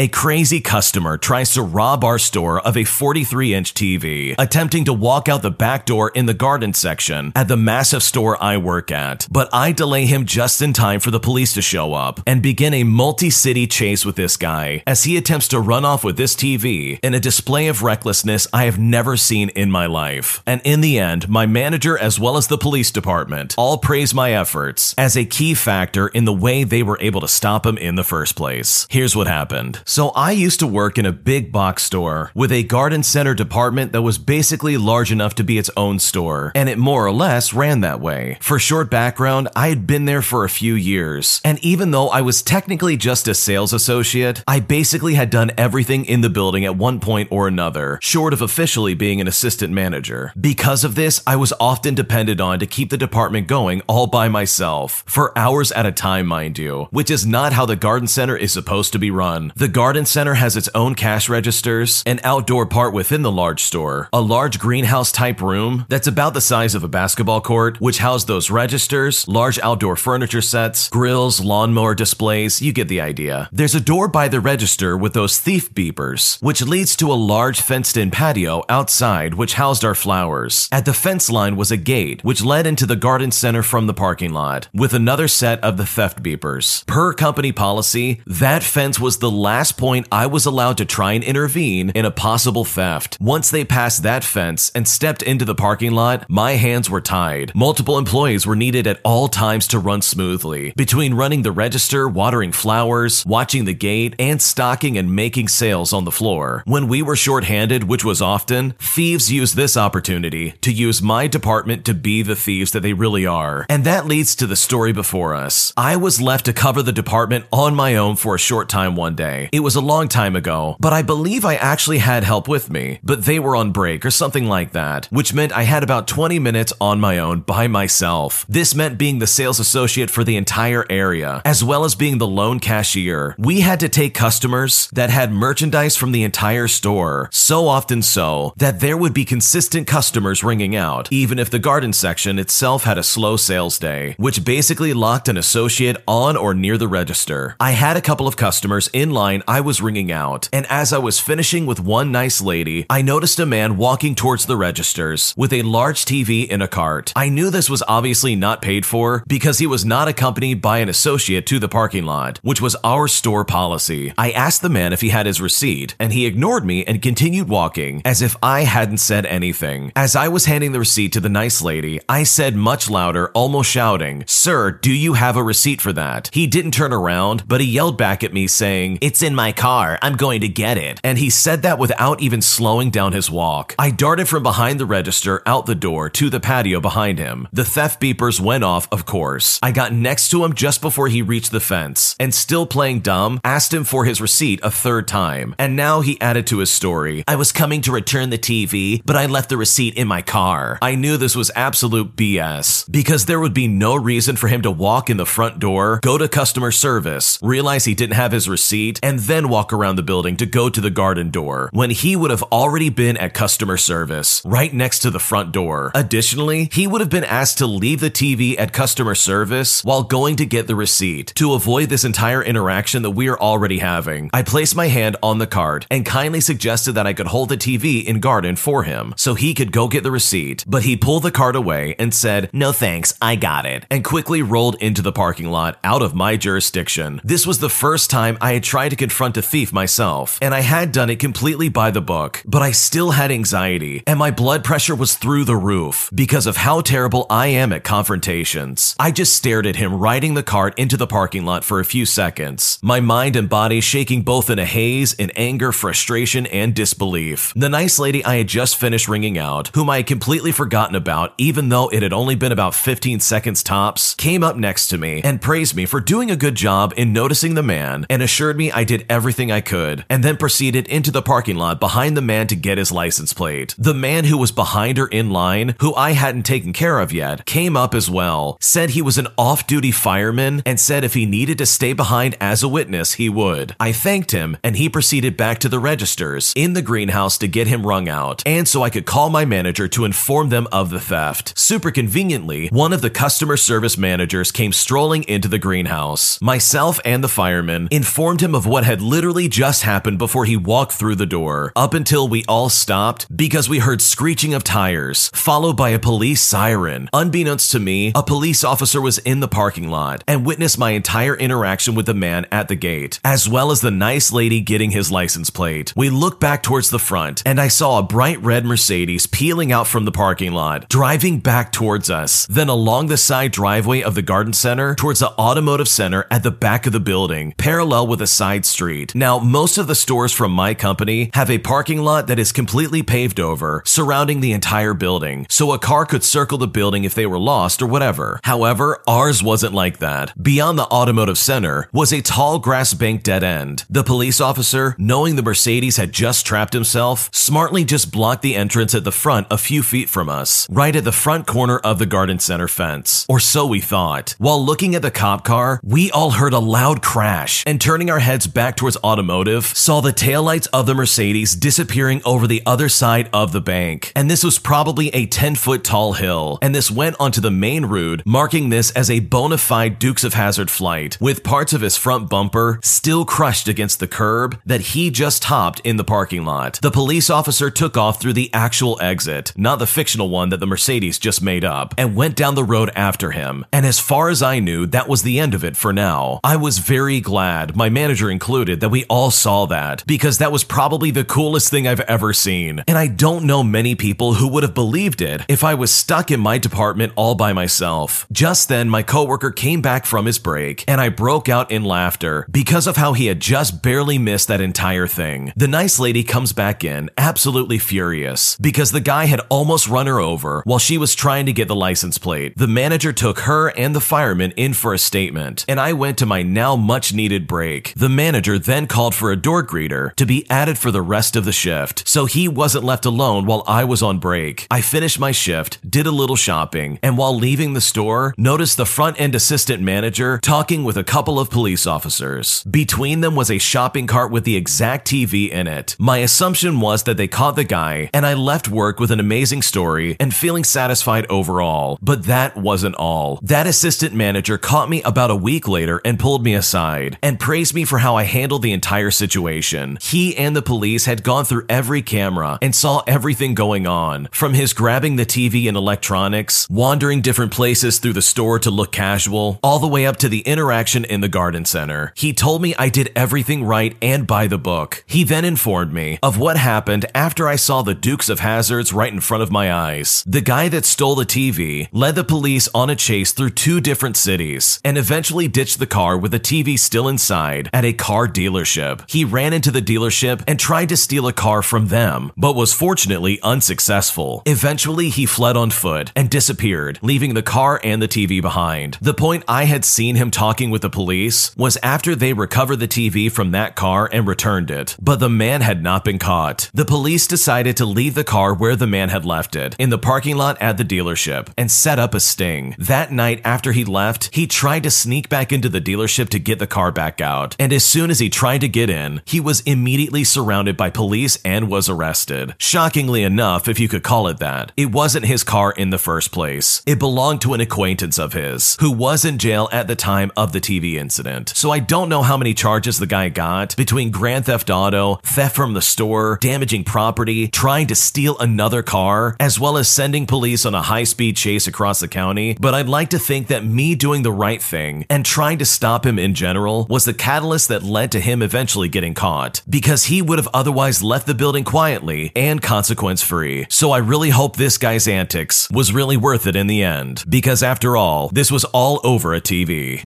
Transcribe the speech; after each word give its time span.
A 0.00 0.08
crazy 0.08 0.62
customer 0.62 1.18
tries 1.18 1.52
to 1.52 1.62
rob 1.62 2.04
our 2.04 2.18
store 2.18 2.58
of 2.58 2.74
a 2.74 2.84
43 2.84 3.52
inch 3.52 3.74
TV, 3.74 4.34
attempting 4.38 4.86
to 4.86 4.94
walk 4.94 5.28
out 5.28 5.42
the 5.42 5.50
back 5.50 5.84
door 5.84 6.08
in 6.14 6.24
the 6.24 6.32
garden 6.32 6.72
section 6.72 7.32
at 7.36 7.48
the 7.48 7.56
massive 7.58 8.02
store 8.02 8.42
I 8.42 8.56
work 8.56 8.90
at. 8.90 9.28
But 9.30 9.50
I 9.52 9.72
delay 9.72 10.06
him 10.06 10.24
just 10.24 10.62
in 10.62 10.72
time 10.72 11.00
for 11.00 11.10
the 11.10 11.20
police 11.20 11.52
to 11.52 11.60
show 11.60 11.92
up 11.92 12.18
and 12.26 12.40
begin 12.40 12.72
a 12.72 12.84
multi 12.84 13.28
city 13.28 13.66
chase 13.66 14.06
with 14.06 14.16
this 14.16 14.38
guy 14.38 14.82
as 14.86 15.04
he 15.04 15.18
attempts 15.18 15.48
to 15.48 15.60
run 15.60 15.84
off 15.84 16.02
with 16.02 16.16
this 16.16 16.34
TV 16.34 16.98
in 17.02 17.12
a 17.12 17.20
display 17.20 17.68
of 17.68 17.82
recklessness 17.82 18.48
I 18.54 18.64
have 18.64 18.78
never 18.78 19.18
seen 19.18 19.50
in 19.50 19.70
my 19.70 19.84
life. 19.84 20.42
And 20.46 20.62
in 20.64 20.80
the 20.80 20.98
end, 20.98 21.28
my 21.28 21.44
manager 21.44 21.98
as 21.98 22.18
well 22.18 22.38
as 22.38 22.46
the 22.46 22.56
police 22.56 22.90
department 22.90 23.54
all 23.58 23.76
praise 23.76 24.14
my 24.14 24.32
efforts 24.32 24.94
as 24.96 25.14
a 25.14 25.26
key 25.26 25.52
factor 25.52 26.08
in 26.08 26.24
the 26.24 26.32
way 26.32 26.64
they 26.64 26.82
were 26.82 26.96
able 27.02 27.20
to 27.20 27.28
stop 27.28 27.66
him 27.66 27.76
in 27.76 27.96
the 27.96 28.02
first 28.02 28.34
place. 28.34 28.86
Here's 28.88 29.14
what 29.14 29.26
happened. 29.26 29.82
So 29.90 30.10
I 30.10 30.30
used 30.30 30.60
to 30.60 30.68
work 30.68 30.98
in 30.98 31.04
a 31.04 31.10
big 31.10 31.50
box 31.50 31.82
store 31.82 32.30
with 32.32 32.52
a 32.52 32.62
garden 32.62 33.02
center 33.02 33.34
department 33.34 33.90
that 33.90 34.02
was 34.02 34.18
basically 34.18 34.76
large 34.76 35.10
enough 35.10 35.34
to 35.34 35.42
be 35.42 35.58
its 35.58 35.68
own 35.76 35.98
store, 35.98 36.52
and 36.54 36.68
it 36.68 36.78
more 36.78 37.04
or 37.04 37.10
less 37.10 37.52
ran 37.52 37.80
that 37.80 38.00
way. 38.00 38.38
For 38.40 38.60
short 38.60 38.88
background, 38.88 39.48
I 39.56 39.66
had 39.66 39.88
been 39.88 40.04
there 40.04 40.22
for 40.22 40.44
a 40.44 40.48
few 40.48 40.74
years, 40.74 41.40
and 41.44 41.58
even 41.58 41.90
though 41.90 42.06
I 42.06 42.20
was 42.20 42.40
technically 42.40 42.96
just 42.96 43.26
a 43.26 43.34
sales 43.34 43.72
associate, 43.72 44.44
I 44.46 44.60
basically 44.60 45.14
had 45.14 45.28
done 45.28 45.50
everything 45.58 46.04
in 46.04 46.20
the 46.20 46.30
building 46.30 46.64
at 46.64 46.76
one 46.76 47.00
point 47.00 47.26
or 47.32 47.48
another, 47.48 47.98
short 48.00 48.32
of 48.32 48.40
officially 48.40 48.94
being 48.94 49.20
an 49.20 49.26
assistant 49.26 49.72
manager. 49.72 50.32
Because 50.40 50.84
of 50.84 50.94
this, 50.94 51.20
I 51.26 51.34
was 51.34 51.52
often 51.58 51.96
depended 51.96 52.40
on 52.40 52.60
to 52.60 52.66
keep 52.68 52.90
the 52.90 52.96
department 52.96 53.48
going 53.48 53.82
all 53.88 54.06
by 54.06 54.28
myself, 54.28 55.02
for 55.08 55.36
hours 55.36 55.72
at 55.72 55.84
a 55.84 55.90
time, 55.90 56.28
mind 56.28 56.58
you, 56.58 56.86
which 56.92 57.10
is 57.10 57.26
not 57.26 57.54
how 57.54 57.66
the 57.66 57.74
garden 57.74 58.06
center 58.06 58.36
is 58.36 58.52
supposed 58.52 58.92
to 58.92 59.00
be 59.00 59.10
run. 59.10 59.52
The 59.56 59.79
garden 59.80 60.04
center 60.04 60.34
has 60.34 60.58
its 60.58 60.68
own 60.74 60.94
cash 60.94 61.30
registers, 61.30 62.02
an 62.04 62.20
outdoor 62.22 62.66
part 62.66 62.92
within 62.92 63.22
the 63.22 63.32
large 63.32 63.62
store, 63.62 64.10
a 64.12 64.20
large 64.20 64.58
greenhouse 64.58 65.10
type 65.10 65.40
room 65.40 65.86
that's 65.88 66.06
about 66.06 66.34
the 66.34 66.40
size 66.52 66.74
of 66.74 66.84
a 66.84 66.94
basketball 67.00 67.40
court, 67.40 67.80
which 67.80 67.96
housed 67.96 68.28
those 68.28 68.50
registers, 68.50 69.26
large 69.26 69.58
outdoor 69.60 69.96
furniture 69.96 70.42
sets, 70.42 70.90
grills, 70.90 71.40
lawnmower 71.40 71.94
displays, 71.94 72.60
you 72.60 72.74
get 72.74 72.88
the 72.88 73.00
idea. 73.00 73.48
There's 73.52 73.74
a 73.74 73.80
door 73.80 74.06
by 74.06 74.28
the 74.28 74.38
register 74.38 74.98
with 74.98 75.14
those 75.14 75.38
thief 75.38 75.72
beepers, 75.72 76.36
which 76.42 76.60
leads 76.60 76.94
to 76.96 77.10
a 77.10 77.22
large 77.32 77.62
fenced 77.62 77.96
in 77.96 78.10
patio 78.10 78.62
outside 78.68 79.32
which 79.32 79.54
housed 79.54 79.82
our 79.82 79.94
flowers. 79.94 80.68
At 80.70 80.84
the 80.84 80.92
fence 80.92 81.30
line 81.30 81.56
was 81.56 81.72
a 81.72 81.78
gate 81.78 82.22
which 82.22 82.44
led 82.44 82.66
into 82.66 82.84
the 82.84 82.96
garden 82.96 83.30
center 83.30 83.62
from 83.62 83.86
the 83.86 83.94
parking 83.94 84.34
lot, 84.34 84.68
with 84.74 84.92
another 84.92 85.26
set 85.26 85.58
of 85.64 85.78
the 85.78 85.86
theft 85.86 86.22
beepers. 86.22 86.86
Per 86.86 87.14
company 87.14 87.50
policy, 87.50 88.20
that 88.26 88.62
fence 88.62 89.00
was 89.00 89.16
the 89.16 89.30
last 89.30 89.59
point 89.70 90.08
I 90.10 90.26
was 90.26 90.46
allowed 90.46 90.78
to 90.78 90.84
try 90.84 91.12
and 91.12 91.22
intervene 91.22 91.90
in 91.90 92.04
a 92.04 92.10
possible 92.10 92.64
theft. 92.64 93.18
Once 93.20 93.50
they 93.50 93.64
passed 93.64 94.02
that 94.02 94.24
fence 94.24 94.72
and 94.74 94.88
stepped 94.88 95.22
into 95.22 95.44
the 95.44 95.54
parking 95.54 95.92
lot, 95.92 96.24
my 96.28 96.52
hands 96.52 96.88
were 96.88 97.00
tied. 97.00 97.52
Multiple 97.54 97.98
employees 97.98 98.46
were 98.46 98.56
needed 98.56 98.86
at 98.86 99.00
all 99.04 99.28
times 99.28 99.66
to 99.68 99.78
run 99.78 100.00
smoothly. 100.02 100.72
Between 100.76 101.14
running 101.14 101.42
the 101.42 101.52
register, 101.52 102.08
watering 102.08 102.52
flowers, 102.52 103.26
watching 103.26 103.66
the 103.66 103.74
gate, 103.74 104.14
and 104.18 104.40
stocking 104.40 104.96
and 104.96 105.14
making 105.14 105.48
sales 105.48 105.92
on 105.92 106.04
the 106.04 106.10
floor. 106.10 106.62
When 106.64 106.88
we 106.88 107.02
were 107.02 107.16
shorthanded, 107.16 107.84
which 107.84 108.04
was 108.04 108.22
often, 108.22 108.72
thieves 108.78 109.30
used 109.30 109.56
this 109.56 109.76
opportunity 109.76 110.52
to 110.62 110.72
use 110.72 111.02
my 111.02 111.26
department 111.26 111.84
to 111.84 111.94
be 111.94 112.22
the 112.22 112.36
thieves 112.36 112.70
that 112.72 112.80
they 112.80 112.94
really 112.94 113.26
are. 113.26 113.66
And 113.68 113.84
that 113.84 114.06
leads 114.06 114.34
to 114.36 114.46
the 114.46 114.56
story 114.56 114.92
before 114.92 115.34
us. 115.34 115.72
I 115.76 115.96
was 115.96 116.20
left 116.20 116.46
to 116.46 116.52
cover 116.52 116.82
the 116.82 116.92
department 116.92 117.44
on 117.52 117.74
my 117.74 117.96
own 117.96 118.16
for 118.16 118.34
a 118.34 118.38
short 118.38 118.68
time 118.68 118.96
one 118.96 119.14
day. 119.14 119.49
It 119.52 119.60
was 119.60 119.74
a 119.74 119.80
long 119.80 120.06
time 120.06 120.36
ago, 120.36 120.76
but 120.78 120.92
I 120.92 121.02
believe 121.02 121.44
I 121.44 121.56
actually 121.56 121.98
had 121.98 122.22
help 122.22 122.46
with 122.46 122.70
me, 122.70 123.00
but 123.02 123.24
they 123.24 123.40
were 123.40 123.56
on 123.56 123.72
break 123.72 124.06
or 124.06 124.10
something 124.12 124.46
like 124.46 124.72
that, 124.72 125.06
which 125.06 125.34
meant 125.34 125.52
I 125.52 125.64
had 125.64 125.82
about 125.82 126.06
20 126.06 126.38
minutes 126.38 126.72
on 126.80 127.00
my 127.00 127.18
own 127.18 127.40
by 127.40 127.66
myself. 127.66 128.46
This 128.48 128.76
meant 128.76 128.96
being 128.96 129.18
the 129.18 129.26
sales 129.26 129.58
associate 129.58 130.08
for 130.08 130.22
the 130.22 130.36
entire 130.36 130.86
area, 130.88 131.42
as 131.44 131.64
well 131.64 131.84
as 131.84 131.96
being 131.96 132.18
the 132.18 132.28
lone 132.28 132.60
cashier. 132.60 133.34
We 133.38 133.60
had 133.60 133.80
to 133.80 133.88
take 133.88 134.14
customers 134.14 134.88
that 134.92 135.10
had 135.10 135.32
merchandise 135.32 135.96
from 135.96 136.12
the 136.12 136.22
entire 136.22 136.68
store, 136.68 137.28
so 137.32 137.66
often 137.66 138.02
so 138.02 138.52
that 138.56 138.78
there 138.78 138.96
would 138.96 139.14
be 139.14 139.24
consistent 139.24 139.88
customers 139.88 140.44
ringing 140.44 140.76
out, 140.76 141.12
even 141.12 141.40
if 141.40 141.50
the 141.50 141.58
garden 141.58 141.92
section 141.92 142.38
itself 142.38 142.84
had 142.84 142.98
a 142.98 143.02
slow 143.02 143.36
sales 143.36 143.80
day, 143.80 144.14
which 144.16 144.44
basically 144.44 144.92
locked 144.92 145.28
an 145.28 145.36
associate 145.36 145.96
on 146.06 146.36
or 146.36 146.54
near 146.54 146.78
the 146.78 146.86
register. 146.86 147.56
I 147.58 147.72
had 147.72 147.96
a 147.96 148.00
couple 148.00 148.28
of 148.28 148.36
customers 148.36 148.88
in 148.92 149.10
line 149.10 149.39
I 149.46 149.60
was 149.60 149.82
ringing 149.82 150.12
out, 150.12 150.48
and 150.52 150.66
as 150.66 150.92
I 150.92 150.98
was 150.98 151.20
finishing 151.20 151.66
with 151.66 151.80
one 151.80 152.12
nice 152.12 152.40
lady, 152.40 152.86
I 152.90 153.02
noticed 153.02 153.38
a 153.38 153.46
man 153.46 153.76
walking 153.76 154.14
towards 154.14 154.46
the 154.46 154.56
registers 154.56 155.34
with 155.36 155.52
a 155.52 155.62
large 155.62 156.04
TV 156.04 156.46
in 156.46 156.62
a 156.62 156.68
cart. 156.68 157.12
I 157.16 157.28
knew 157.28 157.50
this 157.50 157.70
was 157.70 157.82
obviously 157.88 158.36
not 158.36 158.62
paid 158.62 158.86
for 158.86 159.24
because 159.26 159.58
he 159.58 159.66
was 159.66 159.84
not 159.84 160.08
accompanied 160.08 160.60
by 160.60 160.78
an 160.78 160.88
associate 160.88 161.46
to 161.46 161.58
the 161.58 161.68
parking 161.68 162.04
lot, 162.04 162.38
which 162.42 162.60
was 162.60 162.76
our 162.84 163.08
store 163.08 163.44
policy. 163.44 164.12
I 164.18 164.30
asked 164.30 164.62
the 164.62 164.68
man 164.68 164.92
if 164.92 165.00
he 165.00 165.10
had 165.10 165.26
his 165.26 165.40
receipt, 165.40 165.94
and 165.98 166.12
he 166.12 166.26
ignored 166.26 166.64
me 166.64 166.84
and 166.84 167.02
continued 167.02 167.48
walking 167.48 168.02
as 168.04 168.22
if 168.22 168.36
I 168.42 168.62
hadn't 168.62 168.98
said 168.98 169.26
anything. 169.26 169.92
As 169.96 170.16
I 170.16 170.28
was 170.28 170.46
handing 170.46 170.72
the 170.72 170.78
receipt 170.78 171.12
to 171.12 171.20
the 171.20 171.28
nice 171.28 171.62
lady, 171.62 172.00
I 172.08 172.24
said 172.24 172.56
much 172.56 172.90
louder, 172.90 173.30
almost 173.34 173.70
shouting, 173.70 174.24
Sir, 174.26 174.70
do 174.70 174.92
you 174.92 175.14
have 175.14 175.36
a 175.36 175.42
receipt 175.42 175.80
for 175.80 175.92
that? 175.92 176.30
He 176.32 176.46
didn't 176.46 176.72
turn 176.72 176.92
around, 176.92 177.46
but 177.46 177.60
he 177.60 177.66
yelled 177.66 177.96
back 177.96 178.22
at 178.24 178.32
me 178.32 178.46
saying, 178.46 178.98
It's 179.00 179.22
in 179.22 179.29
my 179.34 179.52
car. 179.52 179.98
I'm 180.02 180.16
going 180.16 180.40
to 180.42 180.48
get 180.48 180.78
it. 180.78 181.00
And 181.04 181.18
he 181.18 181.30
said 181.30 181.62
that 181.62 181.78
without 181.78 182.20
even 182.20 182.42
slowing 182.42 182.90
down 182.90 183.12
his 183.12 183.30
walk. 183.30 183.74
I 183.78 183.90
darted 183.90 184.28
from 184.28 184.42
behind 184.42 184.80
the 184.80 184.86
register 184.86 185.42
out 185.46 185.66
the 185.66 185.74
door 185.74 186.08
to 186.10 186.30
the 186.30 186.40
patio 186.40 186.80
behind 186.80 187.18
him. 187.18 187.48
The 187.52 187.64
theft 187.64 188.00
beepers 188.00 188.40
went 188.40 188.64
off, 188.64 188.88
of 188.92 189.06
course. 189.06 189.58
I 189.62 189.72
got 189.72 189.92
next 189.92 190.30
to 190.30 190.44
him 190.44 190.54
just 190.54 190.80
before 190.80 191.08
he 191.08 191.22
reached 191.22 191.52
the 191.52 191.60
fence 191.60 192.16
and 192.18 192.34
still 192.34 192.66
playing 192.66 193.00
dumb, 193.00 193.40
asked 193.44 193.72
him 193.72 193.84
for 193.84 194.04
his 194.04 194.20
receipt 194.20 194.60
a 194.62 194.70
third 194.70 195.06
time. 195.06 195.54
And 195.58 195.76
now 195.76 196.00
he 196.00 196.20
added 196.20 196.46
to 196.48 196.58
his 196.58 196.70
story, 196.70 197.24
I 197.28 197.36
was 197.36 197.52
coming 197.52 197.80
to 197.82 197.92
return 197.92 198.30
the 198.30 198.38
TV, 198.38 199.02
but 199.04 199.16
I 199.16 199.26
left 199.26 199.48
the 199.48 199.56
receipt 199.56 199.94
in 199.94 200.08
my 200.08 200.22
car. 200.22 200.78
I 200.82 200.94
knew 200.94 201.16
this 201.16 201.36
was 201.36 201.50
absolute 201.54 202.16
BS 202.16 202.90
because 202.90 203.26
there 203.26 203.40
would 203.40 203.54
be 203.54 203.68
no 203.68 203.94
reason 203.94 204.36
for 204.36 204.48
him 204.48 204.62
to 204.62 204.70
walk 204.70 205.10
in 205.10 205.16
the 205.16 205.26
front 205.26 205.58
door, 205.58 206.00
go 206.02 206.18
to 206.18 206.28
customer 206.28 206.70
service, 206.70 207.38
realize 207.42 207.84
he 207.84 207.94
didn't 207.94 208.16
have 208.16 208.32
his 208.32 208.48
receipt, 208.48 208.98
and 209.02 209.19
then 209.20 209.48
walk 209.48 209.72
around 209.72 209.96
the 209.96 210.02
building 210.02 210.36
to 210.36 210.46
go 210.46 210.68
to 210.68 210.80
the 210.80 210.90
garden 210.90 211.30
door 211.30 211.70
when 211.72 211.90
he 211.90 212.16
would 212.16 212.30
have 212.30 212.42
already 212.44 212.88
been 212.88 213.16
at 213.16 213.34
customer 213.34 213.76
service 213.76 214.42
right 214.44 214.72
next 214.72 215.00
to 215.00 215.10
the 215.10 215.18
front 215.18 215.52
door. 215.52 215.92
Additionally, 215.94 216.68
he 216.72 216.86
would 216.86 217.00
have 217.00 217.10
been 217.10 217.24
asked 217.24 217.58
to 217.58 217.66
leave 217.66 218.00
the 218.00 218.10
TV 218.10 218.58
at 218.58 218.72
customer 218.72 219.14
service 219.14 219.84
while 219.84 220.02
going 220.02 220.36
to 220.36 220.46
get 220.46 220.66
the 220.66 220.74
receipt 220.74 221.32
to 221.36 221.54
avoid 221.54 221.88
this 221.88 222.04
entire 222.04 222.42
interaction 222.42 223.02
that 223.02 223.10
we 223.10 223.28
are 223.28 223.38
already 223.38 223.78
having. 223.78 224.30
I 224.32 224.42
placed 224.42 224.76
my 224.76 224.88
hand 224.88 225.16
on 225.22 225.38
the 225.38 225.46
card 225.46 225.86
and 225.90 226.06
kindly 226.06 226.40
suggested 226.40 226.92
that 226.92 227.06
I 227.06 227.12
could 227.12 227.26
hold 227.26 227.48
the 227.48 227.56
TV 227.56 228.04
in 228.04 228.20
garden 228.20 228.56
for 228.56 228.84
him 228.84 229.14
so 229.16 229.34
he 229.34 229.54
could 229.54 229.72
go 229.72 229.88
get 229.88 230.02
the 230.02 230.10
receipt, 230.10 230.64
but 230.66 230.82
he 230.84 230.96
pulled 230.96 231.22
the 231.22 231.30
card 231.30 231.56
away 231.56 231.94
and 231.98 232.14
said, 232.14 232.50
No 232.52 232.72
thanks, 232.72 233.14
I 233.20 233.36
got 233.36 233.66
it, 233.66 233.84
and 233.90 234.04
quickly 234.04 234.42
rolled 234.42 234.76
into 234.76 235.02
the 235.02 235.12
parking 235.12 235.50
lot 235.50 235.78
out 235.84 236.02
of 236.02 236.14
my 236.14 236.36
jurisdiction. 236.36 237.20
This 237.24 237.46
was 237.46 237.58
the 237.58 237.68
first 237.68 238.10
time 238.10 238.38
I 238.40 238.52
had 238.54 238.62
tried 238.62 238.90
to 238.90 238.96
confront 239.10 239.36
a 239.36 239.42
thief 239.42 239.72
myself, 239.72 240.38
and 240.40 240.54
I 240.54 240.60
had 240.60 240.92
done 240.92 241.10
it 241.10 241.18
completely 241.18 241.68
by 241.68 241.90
the 241.90 242.00
book, 242.00 242.44
but 242.46 242.62
I 242.62 242.70
still 242.70 243.10
had 243.10 243.32
anxiety, 243.32 244.04
and 244.06 244.20
my 244.20 244.30
blood 244.30 244.62
pressure 244.62 244.94
was 244.94 245.16
through 245.16 245.46
the 245.46 245.56
roof 245.56 246.08
because 246.14 246.46
of 246.46 246.56
how 246.56 246.80
terrible 246.80 247.26
I 247.28 247.48
am 247.48 247.72
at 247.72 247.82
confrontations. 247.82 248.94
I 249.00 249.10
just 249.10 249.34
stared 249.34 249.66
at 249.66 249.74
him 249.74 249.98
riding 249.98 250.34
the 250.34 250.44
cart 250.44 250.78
into 250.78 250.96
the 250.96 251.08
parking 251.08 251.44
lot 251.44 251.64
for 251.64 251.80
a 251.80 251.84
few 251.84 252.06
seconds, 252.06 252.78
my 252.82 253.00
mind 253.00 253.34
and 253.34 253.48
body 253.48 253.80
shaking 253.80 254.22
both 254.22 254.48
in 254.48 254.60
a 254.60 254.64
haze 254.64 255.12
in 255.14 255.32
anger, 255.34 255.72
frustration, 255.72 256.46
and 256.46 256.72
disbelief. 256.72 257.52
The 257.56 257.68
nice 257.68 257.98
lady 257.98 258.24
I 258.24 258.36
had 258.36 258.46
just 258.46 258.76
finished 258.76 259.08
ringing 259.08 259.38
out, 259.38 259.74
whom 259.74 259.90
I 259.90 259.96
had 259.96 260.06
completely 260.06 260.52
forgotten 260.52 260.94
about, 260.94 261.34
even 261.36 261.68
though 261.68 261.88
it 261.88 262.04
had 262.04 262.12
only 262.12 262.36
been 262.36 262.52
about 262.52 262.76
15 262.76 263.18
seconds 263.18 263.64
tops, 263.64 264.14
came 264.14 264.44
up 264.44 264.56
next 264.56 264.86
to 264.86 264.98
me 264.98 265.20
and 265.24 265.42
praised 265.42 265.74
me 265.74 265.84
for 265.84 266.00
doing 266.00 266.30
a 266.30 266.36
good 266.36 266.54
job 266.54 266.94
in 266.96 267.12
noticing 267.12 267.54
the 267.54 267.62
man 267.64 268.06
and 268.08 268.22
assured 268.22 268.56
me 268.56 268.70
I 268.70 268.84
did 268.84 268.99
everything 269.08 269.50
I 269.50 269.60
could, 269.60 270.04
and 270.08 270.22
then 270.22 270.36
proceeded 270.36 270.88
into 270.88 271.10
the 271.10 271.22
parking 271.22 271.56
lot 271.56 271.80
behind 271.80 272.16
the 272.16 272.22
man 272.22 272.46
to 272.48 272.56
get 272.56 272.78
his 272.78 272.92
license 272.92 273.32
plate. 273.32 273.74
The 273.78 273.94
man 273.94 274.24
who 274.24 274.38
was 274.38 274.52
behind 274.52 274.98
her 274.98 275.06
in 275.06 275.30
line, 275.30 275.74
who 275.80 275.94
I 275.94 276.12
hadn't 276.12 276.42
taken 276.44 276.72
care 276.72 276.98
of 277.00 277.12
yet, 277.12 277.44
came 277.46 277.76
up 277.76 277.94
as 277.94 278.10
well, 278.10 278.56
said 278.60 278.90
he 278.90 279.02
was 279.02 279.18
an 279.18 279.28
off 279.38 279.66
duty 279.66 279.92
fireman, 279.92 280.62
and 280.66 280.78
said 280.78 281.04
if 281.04 281.14
he 281.14 281.26
needed 281.26 281.58
to 281.58 281.66
stay 281.66 281.92
behind 281.92 282.36
as 282.40 282.62
a 282.62 282.68
witness, 282.68 283.14
he 283.14 283.28
would. 283.28 283.74
I 283.78 283.92
thanked 283.92 284.32
him, 284.32 284.56
and 284.62 284.76
he 284.76 284.88
proceeded 284.88 285.36
back 285.36 285.58
to 285.60 285.68
the 285.68 285.78
registers 285.78 286.52
in 286.56 286.74
the 286.74 286.82
greenhouse 286.82 287.38
to 287.38 287.48
get 287.48 287.66
him 287.66 287.86
rung 287.86 288.08
out, 288.08 288.42
and 288.46 288.66
so 288.66 288.82
I 288.82 288.90
could 288.90 289.06
call 289.06 289.30
my 289.30 289.44
manager 289.44 289.88
to 289.88 290.04
inform 290.04 290.48
them 290.48 290.66
of 290.72 290.90
the 290.90 291.00
theft. 291.00 291.58
Super 291.58 291.90
conveniently, 291.90 292.68
one 292.68 292.92
of 292.92 293.02
the 293.02 293.10
customer 293.10 293.56
service 293.56 293.96
managers 293.96 294.52
came 294.52 294.72
strolling 294.72 295.22
into 295.24 295.48
the 295.48 295.58
greenhouse. 295.58 296.40
Myself 296.40 297.00
and 297.04 297.22
the 297.22 297.28
fireman 297.28 297.88
informed 297.90 298.40
him 298.40 298.54
of 298.54 298.66
what 298.66 298.84
had 298.90 299.00
literally 299.00 299.46
just 299.46 299.84
happened 299.84 300.18
before 300.18 300.44
he 300.44 300.56
walked 300.56 300.90
through 300.90 301.14
the 301.14 301.24
door, 301.24 301.72
up 301.76 301.94
until 301.94 302.26
we 302.26 302.44
all 302.48 302.68
stopped 302.68 303.24
because 303.36 303.68
we 303.68 303.78
heard 303.78 304.02
screeching 304.02 304.52
of 304.52 304.64
tires, 304.64 305.30
followed 305.32 305.76
by 305.76 305.90
a 305.90 305.98
police 306.00 306.42
siren. 306.42 307.08
Unbeknownst 307.12 307.70
to 307.70 307.78
me, 307.78 308.10
a 308.16 308.22
police 308.24 308.64
officer 308.64 309.00
was 309.00 309.18
in 309.18 309.38
the 309.38 309.46
parking 309.46 309.88
lot 309.88 310.24
and 310.26 310.44
witnessed 310.44 310.76
my 310.76 310.90
entire 310.90 311.36
interaction 311.36 311.94
with 311.94 312.06
the 312.06 312.14
man 312.14 312.46
at 312.50 312.66
the 312.66 312.74
gate, 312.74 313.20
as 313.22 313.48
well 313.48 313.70
as 313.70 313.80
the 313.80 313.92
nice 313.92 314.32
lady 314.32 314.60
getting 314.60 314.90
his 314.90 315.12
license 315.12 315.50
plate. 315.50 315.92
We 315.94 316.10
looked 316.10 316.40
back 316.40 316.60
towards 316.60 316.90
the 316.90 316.98
front, 316.98 317.44
and 317.46 317.60
I 317.60 317.68
saw 317.68 318.00
a 318.00 318.02
bright 318.02 318.42
red 318.42 318.64
Mercedes 318.64 319.28
peeling 319.28 319.70
out 319.70 319.86
from 319.86 320.04
the 320.04 320.10
parking 320.10 320.50
lot, 320.50 320.88
driving 320.88 321.38
back 321.38 321.70
towards 321.70 322.10
us, 322.10 322.44
then 322.50 322.68
along 322.68 323.06
the 323.06 323.16
side 323.16 323.52
driveway 323.52 324.02
of 324.02 324.16
the 324.16 324.22
garden 324.22 324.52
center 324.52 324.96
towards 324.96 325.20
the 325.20 325.30
automotive 325.38 325.86
center 325.86 326.26
at 326.28 326.42
the 326.42 326.50
back 326.50 326.86
of 326.86 326.92
the 326.92 326.98
building, 326.98 327.54
parallel 327.56 328.08
with 328.08 328.20
a 328.20 328.26
side 328.26 328.66
street. 328.70 329.14
Now, 329.14 329.38
most 329.38 329.76
of 329.76 329.86
the 329.86 329.94
stores 329.94 330.32
from 330.32 330.52
my 330.52 330.72
company 330.74 331.30
have 331.34 331.50
a 331.50 331.58
parking 331.58 332.00
lot 332.00 332.26
that 332.28 332.38
is 332.38 332.52
completely 332.52 333.02
paved 333.02 333.38
over, 333.40 333.82
surrounding 333.84 334.40
the 334.40 334.52
entire 334.52 334.94
building, 334.94 335.46
so 335.50 335.72
a 335.72 335.78
car 335.78 336.06
could 336.06 336.24
circle 336.24 336.58
the 336.58 336.66
building 336.68 337.04
if 337.04 337.14
they 337.14 337.26
were 337.26 337.38
lost 337.38 337.82
or 337.82 337.86
whatever. 337.86 338.40
However, 338.44 339.02
ours 339.06 339.42
wasn't 339.42 339.74
like 339.74 339.98
that. 339.98 340.32
Beyond 340.40 340.78
the 340.78 340.84
automotive 340.84 341.38
center 341.38 341.88
was 341.92 342.12
a 342.12 342.22
tall 342.22 342.58
grass 342.58 342.94
bank 342.94 343.22
dead 343.22 343.42
end. 343.42 343.84
The 343.90 344.04
police 344.04 344.40
officer, 344.40 344.94
knowing 344.98 345.36
the 345.36 345.42
Mercedes 345.42 345.96
had 345.96 346.12
just 346.12 346.46
trapped 346.46 346.72
himself, 346.72 347.28
smartly 347.32 347.84
just 347.84 348.12
blocked 348.12 348.42
the 348.42 348.54
entrance 348.54 348.94
at 348.94 349.04
the 349.04 349.12
front 349.12 349.46
a 349.50 349.58
few 349.58 349.82
feet 349.82 350.08
from 350.08 350.28
us, 350.28 350.68
right 350.70 350.94
at 350.94 351.04
the 351.04 351.12
front 351.12 351.46
corner 351.46 351.78
of 351.78 351.98
the 351.98 352.06
garden 352.06 352.38
center 352.38 352.68
fence. 352.68 353.26
Or 353.28 353.40
so 353.40 353.66
we 353.66 353.80
thought. 353.80 354.36
While 354.38 354.64
looking 354.64 354.94
at 354.94 355.02
the 355.02 355.10
cop 355.10 355.44
car, 355.44 355.80
we 355.82 356.10
all 356.12 356.30
heard 356.30 356.52
a 356.52 356.58
loud 356.58 357.02
crash 357.02 357.64
and 357.66 357.80
turning 357.80 358.10
our 358.10 358.20
heads 358.20 358.46
back 358.46 358.59
towards 358.60 358.98
automotive, 358.98 359.64
saw 359.64 360.00
the 360.00 360.12
taillights 360.12 360.68
of 360.72 360.84
the 360.84 360.94
Mercedes 360.94 361.54
disappearing 361.54 362.20
over 362.26 362.46
the 362.46 362.62
other 362.66 362.90
side 362.90 363.30
of 363.32 363.52
the 363.52 363.60
bank. 363.60 364.12
And 364.14 364.30
this 364.30 364.44
was 364.44 364.58
probably 364.58 365.08
a 365.08 365.26
10 365.26 365.54
foot 365.54 365.82
tall 365.82 366.12
hill, 366.12 366.58
and 366.60 366.74
this 366.74 366.90
went 366.90 367.16
onto 367.18 367.40
the 367.40 367.50
main 367.50 367.86
road, 367.86 368.22
marking 368.26 368.68
this 368.68 368.90
as 368.90 369.10
a 369.10 369.20
bona 369.20 369.56
fide 369.56 369.98
Dukes 369.98 370.24
of 370.24 370.34
Hazzard 370.34 370.70
flight, 370.70 371.16
with 371.20 371.42
parts 371.42 371.72
of 371.72 371.80
his 371.80 371.96
front 371.96 372.28
bumper 372.28 372.78
still 372.82 373.24
crushed 373.24 373.66
against 373.66 373.98
the 373.98 374.06
curb 374.06 374.60
that 374.66 374.92
he 374.92 375.10
just 375.10 375.42
topped 375.42 375.80
in 375.80 375.96
the 375.96 376.04
parking 376.04 376.44
lot. 376.44 376.78
The 376.82 376.90
police 376.90 377.30
officer 377.30 377.70
took 377.70 377.96
off 377.96 378.20
through 378.20 378.34
the 378.34 378.52
actual 378.52 379.00
exit, 379.00 379.54
not 379.56 379.78
the 379.78 379.86
fictional 379.86 380.28
one 380.28 380.50
that 380.50 380.60
the 380.60 380.66
Mercedes 380.66 381.18
just 381.18 381.40
made 381.40 381.64
up, 381.64 381.94
and 381.96 382.14
went 382.14 382.36
down 382.36 382.56
the 382.56 382.64
road 382.64 382.90
after 382.94 383.30
him. 383.30 383.64
And 383.72 383.86
as 383.86 383.98
far 383.98 384.28
as 384.28 384.42
I 384.42 384.58
knew, 384.60 384.84
that 384.86 385.08
was 385.08 385.22
the 385.22 385.38
end 385.38 385.54
of 385.54 385.64
it 385.64 385.76
for 385.78 385.94
now. 385.94 386.40
I 386.44 386.56
was 386.56 386.78
very 386.78 387.20
glad, 387.20 387.74
my 387.74 387.88
manager 387.88 388.30
included, 388.30 388.49
that 388.50 388.90
we 388.90 389.04
all 389.04 389.30
saw 389.30 389.66
that, 389.66 390.04
because 390.06 390.38
that 390.38 390.52
was 390.52 390.64
probably 390.64 391.10
the 391.10 391.24
coolest 391.24 391.70
thing 391.70 391.86
I've 391.86 392.00
ever 392.00 392.32
seen. 392.32 392.82
And 392.88 392.98
I 392.98 393.06
don't 393.06 393.44
know 393.44 393.62
many 393.62 393.94
people 393.94 394.34
who 394.34 394.48
would 394.48 394.64
have 394.64 394.74
believed 394.74 395.22
it 395.22 395.42
if 395.48 395.62
I 395.62 395.74
was 395.74 395.92
stuck 395.92 396.30
in 396.30 396.40
my 396.40 396.58
department 396.58 397.12
all 397.14 397.34
by 397.34 397.52
myself. 397.52 398.26
Just 398.32 398.68
then, 398.68 398.88
my 398.88 399.02
coworker 399.02 399.50
came 399.50 399.80
back 399.80 400.04
from 400.04 400.26
his 400.26 400.38
break, 400.38 400.84
and 400.88 401.00
I 401.00 401.10
broke 401.10 401.48
out 401.48 401.70
in 401.70 401.84
laughter 401.84 402.46
because 402.50 402.88
of 402.88 402.96
how 402.96 403.12
he 403.12 403.26
had 403.26 403.38
just 403.38 403.82
barely 403.82 404.18
missed 404.18 404.48
that 404.48 404.60
entire 404.60 405.06
thing. 405.06 405.52
The 405.54 405.68
nice 405.68 406.00
lady 406.00 406.24
comes 406.24 406.52
back 406.52 406.82
in, 406.82 407.08
absolutely 407.16 407.78
furious, 407.78 408.56
because 408.56 408.90
the 408.90 409.00
guy 409.00 409.26
had 409.26 409.40
almost 409.48 409.88
run 409.88 410.08
her 410.08 410.18
over 410.18 410.62
while 410.64 410.80
she 410.80 410.98
was 410.98 411.14
trying 411.14 411.46
to 411.46 411.52
get 411.52 411.68
the 411.68 411.76
license 411.76 412.18
plate. 412.18 412.56
The 412.56 412.66
manager 412.66 413.12
took 413.12 413.40
her 413.40 413.68
and 413.76 413.94
the 413.94 414.00
fireman 414.00 414.50
in 414.52 414.74
for 414.74 414.92
a 414.92 414.98
statement, 414.98 415.64
and 415.68 415.78
I 415.78 415.92
went 415.92 416.18
to 416.18 416.26
my 416.26 416.42
now 416.42 416.74
much 416.74 417.14
needed 417.14 417.46
break. 417.46 417.92
The 417.94 418.08
manager 418.08 418.39
then 418.40 418.86
called 418.86 419.14
for 419.14 419.30
a 419.30 419.36
door 419.36 419.64
greeter 419.64 420.14
to 420.16 420.26
be 420.26 420.48
added 420.50 420.78
for 420.78 420.90
the 420.90 421.02
rest 421.02 421.36
of 421.36 421.44
the 421.44 421.52
shift, 421.52 422.06
so 422.08 422.24
he 422.24 422.48
wasn't 422.48 422.84
left 422.84 423.04
alone 423.04 423.46
while 423.46 423.64
I 423.66 423.84
was 423.84 424.02
on 424.02 424.18
break. 424.18 424.66
I 424.70 424.80
finished 424.80 425.18
my 425.18 425.32
shift, 425.32 425.78
did 425.88 426.06
a 426.06 426.10
little 426.10 426.36
shopping, 426.36 426.98
and 427.02 427.16
while 427.16 427.34
leaving 427.34 427.74
the 427.74 427.80
store, 427.80 428.34
noticed 428.36 428.76
the 428.76 428.86
front 428.86 429.20
end 429.20 429.34
assistant 429.34 429.82
manager 429.82 430.38
talking 430.38 430.84
with 430.84 430.96
a 430.96 431.04
couple 431.04 431.38
of 431.38 431.50
police 431.50 431.86
officers. 431.86 432.64
Between 432.64 433.20
them 433.20 433.34
was 433.34 433.50
a 433.50 433.58
shopping 433.58 434.06
cart 434.06 434.30
with 434.30 434.44
the 434.44 434.56
exact 434.56 435.08
TV 435.08 435.50
in 435.50 435.66
it. 435.66 435.96
My 435.98 436.18
assumption 436.18 436.80
was 436.80 437.02
that 437.04 437.16
they 437.16 437.28
caught 437.28 437.56
the 437.56 437.64
guy, 437.64 438.10
and 438.12 438.24
I 438.26 438.34
left 438.34 438.68
work 438.68 439.00
with 439.00 439.10
an 439.10 439.20
amazing 439.20 439.62
story 439.62 440.16
and 440.18 440.34
feeling 440.34 440.64
satisfied 440.64 441.26
overall. 441.28 441.98
But 442.00 442.24
that 442.24 442.56
wasn't 442.56 442.96
all. 442.96 443.38
That 443.42 443.66
assistant 443.66 444.14
manager 444.14 444.58
caught 444.58 444.88
me 444.88 445.02
about 445.02 445.30
a 445.30 445.36
week 445.36 445.68
later 445.68 446.00
and 446.04 446.18
pulled 446.18 446.44
me 446.44 446.54
aside 446.54 447.18
and 447.22 447.40
praised 447.40 447.74
me 447.74 447.84
for 447.84 447.98
how 447.98 448.16
I 448.16 448.24
handled 448.30 448.62
the 448.62 448.72
entire 448.72 449.10
situation. 449.10 449.98
He 450.00 450.36
and 450.36 450.56
the 450.56 450.62
police 450.62 451.04
had 451.04 451.22
gone 451.22 451.44
through 451.44 451.66
every 451.68 452.02
camera 452.02 452.58
and 452.62 452.74
saw 452.74 453.02
everything 453.06 453.54
going 453.54 453.86
on, 453.86 454.28
from 454.32 454.54
his 454.54 454.72
grabbing 454.72 455.16
the 455.16 455.26
TV 455.26 455.68
and 455.68 455.76
electronics, 455.76 456.66
wandering 456.70 457.20
different 457.20 457.52
places 457.52 457.98
through 457.98 458.14
the 458.14 458.22
store 458.22 458.58
to 458.60 458.70
look 458.70 458.92
casual, 458.92 459.60
all 459.62 459.78
the 459.78 459.86
way 459.86 460.06
up 460.06 460.16
to 460.16 460.28
the 460.28 460.40
interaction 460.40 461.04
in 461.04 461.20
the 461.20 461.28
garden 461.28 461.64
center. 461.64 462.12
He 462.16 462.32
told 462.32 462.62
me 462.62 462.74
I 462.78 462.88
did 462.88 463.12
everything 463.14 463.64
right 463.64 463.96
and 464.00 464.26
by 464.26 464.46
the 464.46 464.58
book. 464.58 465.04
He 465.06 465.24
then 465.24 465.44
informed 465.44 465.92
me 465.92 466.18
of 466.22 466.38
what 466.38 466.56
happened 466.56 467.06
after 467.14 467.48
I 467.48 467.56
saw 467.56 467.82
the 467.82 467.94
Dukes 467.94 468.28
of 468.28 468.40
Hazzards 468.40 468.92
right 468.92 469.12
in 469.12 469.20
front 469.20 469.42
of 469.42 469.50
my 469.50 469.72
eyes. 469.72 470.24
The 470.26 470.40
guy 470.40 470.68
that 470.68 470.84
stole 470.84 471.14
the 471.14 471.26
TV 471.26 471.88
led 471.92 472.14
the 472.14 472.24
police 472.24 472.68
on 472.74 472.90
a 472.90 472.96
chase 472.96 473.32
through 473.32 473.50
two 473.50 473.80
different 473.80 474.16
cities 474.16 474.80
and 474.84 474.96
eventually 474.96 475.48
ditched 475.48 475.78
the 475.78 475.86
car 475.86 476.16
with 476.16 476.30
the 476.30 476.40
TV 476.40 476.78
still 476.78 477.08
inside 477.08 477.68
at 477.72 477.84
a 477.84 477.92
car 477.92 478.19
dealership. 478.28 479.08
He 479.10 479.24
ran 479.24 479.52
into 479.52 479.70
the 479.70 479.82
dealership 479.82 480.42
and 480.46 480.58
tried 480.58 480.88
to 480.90 480.96
steal 480.96 481.26
a 481.26 481.32
car 481.32 481.62
from 481.62 481.88
them, 481.88 482.32
but 482.36 482.56
was 482.56 482.72
fortunately 482.72 483.40
unsuccessful. 483.42 484.42
Eventually, 484.46 485.08
he 485.10 485.26
fled 485.26 485.56
on 485.56 485.70
foot 485.70 486.12
and 486.14 486.30
disappeared, 486.30 486.98
leaving 487.02 487.34
the 487.34 487.42
car 487.42 487.80
and 487.82 488.00
the 488.00 488.08
TV 488.08 488.40
behind. 488.40 488.98
The 489.00 489.14
point 489.14 489.44
I 489.48 489.64
had 489.64 489.84
seen 489.84 490.16
him 490.16 490.30
talking 490.30 490.70
with 490.70 490.82
the 490.82 490.90
police 490.90 491.56
was 491.56 491.78
after 491.82 492.14
they 492.14 492.32
recovered 492.32 492.76
the 492.76 492.88
TV 492.88 493.30
from 493.30 493.50
that 493.52 493.76
car 493.76 494.08
and 494.12 494.26
returned 494.26 494.70
it, 494.70 494.96
but 495.00 495.20
the 495.20 495.30
man 495.30 495.60
had 495.60 495.82
not 495.82 496.04
been 496.04 496.18
caught. 496.18 496.70
The 496.74 496.84
police 496.84 497.26
decided 497.26 497.76
to 497.76 497.86
leave 497.86 498.14
the 498.14 498.24
car 498.24 498.54
where 498.54 498.76
the 498.76 498.86
man 498.86 499.08
had 499.08 499.24
left 499.24 499.56
it, 499.56 499.74
in 499.78 499.90
the 499.90 499.98
parking 499.98 500.36
lot 500.36 500.60
at 500.60 500.76
the 500.76 500.84
dealership, 500.84 501.48
and 501.56 501.70
set 501.70 501.98
up 501.98 502.14
a 502.14 502.20
sting. 502.20 502.74
That 502.78 503.12
night 503.12 503.40
after 503.44 503.72
he 503.72 503.84
left, 503.84 504.34
he 504.34 504.46
tried 504.46 504.82
to 504.82 504.90
sneak 504.90 505.28
back 505.28 505.52
into 505.52 505.68
the 505.68 505.80
dealership 505.80 506.28
to 506.30 506.38
get 506.38 506.58
the 506.58 506.66
car 506.66 506.92
back 506.92 507.20
out, 507.20 507.56
and 507.58 507.72
as 507.72 507.84
soon 507.84 508.09
as 508.10 508.18
he 508.18 508.28
tried 508.28 508.60
to 508.62 508.68
get 508.68 508.90
in, 508.90 509.22
he 509.24 509.40
was 509.40 509.60
immediately 509.60 510.24
surrounded 510.24 510.76
by 510.76 510.90
police 510.90 511.38
and 511.44 511.68
was 511.68 511.88
arrested. 511.88 512.54
Shockingly 512.58 513.22
enough, 513.22 513.68
if 513.68 513.78
you 513.78 513.88
could 513.88 514.02
call 514.02 514.28
it 514.28 514.38
that, 514.38 514.72
it 514.76 514.92
wasn't 514.92 515.26
his 515.26 515.44
car 515.44 515.72
in 515.72 515.90
the 515.90 515.98
first 515.98 516.32
place. 516.32 516.82
It 516.86 516.98
belonged 516.98 517.40
to 517.42 517.54
an 517.54 517.60
acquaintance 517.60 518.18
of 518.18 518.32
his, 518.32 518.76
who 518.80 518.90
was 518.90 519.24
in 519.24 519.38
jail 519.38 519.68
at 519.72 519.86
the 519.86 519.96
time 519.96 520.30
of 520.36 520.52
the 520.52 520.60
TV 520.60 520.94
incident. 520.94 521.50
So 521.50 521.70
I 521.70 521.78
don't 521.78 522.08
know 522.08 522.22
how 522.22 522.36
many 522.36 522.54
charges 522.54 522.98
the 522.98 523.06
guy 523.06 523.28
got 523.28 523.76
between 523.76 524.10
grand 524.10 524.46
theft 524.46 524.70
auto, 524.70 525.16
theft 525.22 525.56
from 525.56 525.74
the 525.74 525.82
store, 525.82 526.38
damaging 526.40 526.84
property, 526.84 527.48
trying 527.48 527.86
to 527.88 527.94
steal 527.94 528.38
another 528.38 528.82
car, 528.82 529.36
as 529.38 529.60
well 529.60 529.76
as 529.76 529.88
sending 529.88 530.26
police 530.26 530.66
on 530.66 530.74
a 530.74 530.82
high 530.82 531.04
speed 531.04 531.36
chase 531.36 531.66
across 531.66 532.00
the 532.00 532.08
county. 532.08 532.56
But 532.60 532.74
I'd 532.74 532.88
like 532.88 533.10
to 533.10 533.18
think 533.18 533.48
that 533.48 533.64
me 533.64 533.94
doing 533.94 534.22
the 534.22 534.32
right 534.32 534.62
thing 534.62 535.06
and 535.08 535.24
trying 535.24 535.58
to 535.58 535.64
stop 535.64 536.04
him 536.04 536.18
in 536.18 536.34
general 536.34 536.86
was 536.88 537.04
the 537.04 537.14
catalyst 537.14 537.68
that 537.68 537.82
led 537.82 537.99
to 538.08 538.20
him 538.20 538.42
eventually 538.42 538.88
getting 538.88 539.14
caught, 539.14 539.62
because 539.68 540.04
he 540.04 540.22
would 540.22 540.38
have 540.38 540.48
otherwise 540.54 541.02
left 541.02 541.26
the 541.26 541.34
building 541.34 541.64
quietly 541.64 542.32
and 542.34 542.62
consequence 542.62 543.22
free. 543.22 543.66
So 543.68 543.90
I 543.90 543.98
really 543.98 544.30
hope 544.30 544.56
this 544.56 544.78
guy's 544.78 545.08
antics 545.08 545.68
was 545.70 545.92
really 545.92 546.16
worth 546.16 546.46
it 546.46 546.56
in 546.56 546.66
the 546.66 546.82
end, 546.82 547.24
because 547.28 547.62
after 547.62 547.96
all, 547.96 548.28
this 548.28 548.50
was 548.50 548.64
all 548.66 549.00
over 549.04 549.34
a 549.34 549.40
TV. 549.40 550.02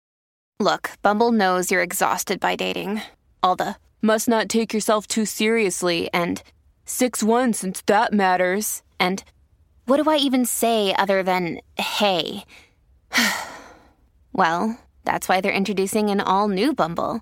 Look, 0.60 0.92
Bumble 1.02 1.32
knows 1.32 1.72
you're 1.72 1.82
exhausted 1.82 2.40
by 2.40 2.56
dating. 2.56 3.02
All 3.42 3.56
the 3.56 3.76
must 4.02 4.28
not 4.28 4.50
take 4.50 4.74
yourself 4.74 5.08
too 5.08 5.26
seriously 5.26 6.10
and 6.14 6.42
6 6.86 7.24
1 7.24 7.54
since 7.54 7.82
that 7.88 8.14
matters. 8.14 8.82
And 9.00 9.24
what 9.86 10.02
do 10.02 10.10
I 10.10 10.18
even 10.18 10.46
say 10.46 10.94
other 10.96 11.24
than 11.24 11.60
hey? 11.78 12.46
well, 14.34 14.80
that's 15.04 15.28
why 15.28 15.42
they're 15.42 15.52
introducing 15.52 16.10
an 16.10 16.22
all 16.22 16.48
new 16.48 16.74
Bumble 16.74 17.22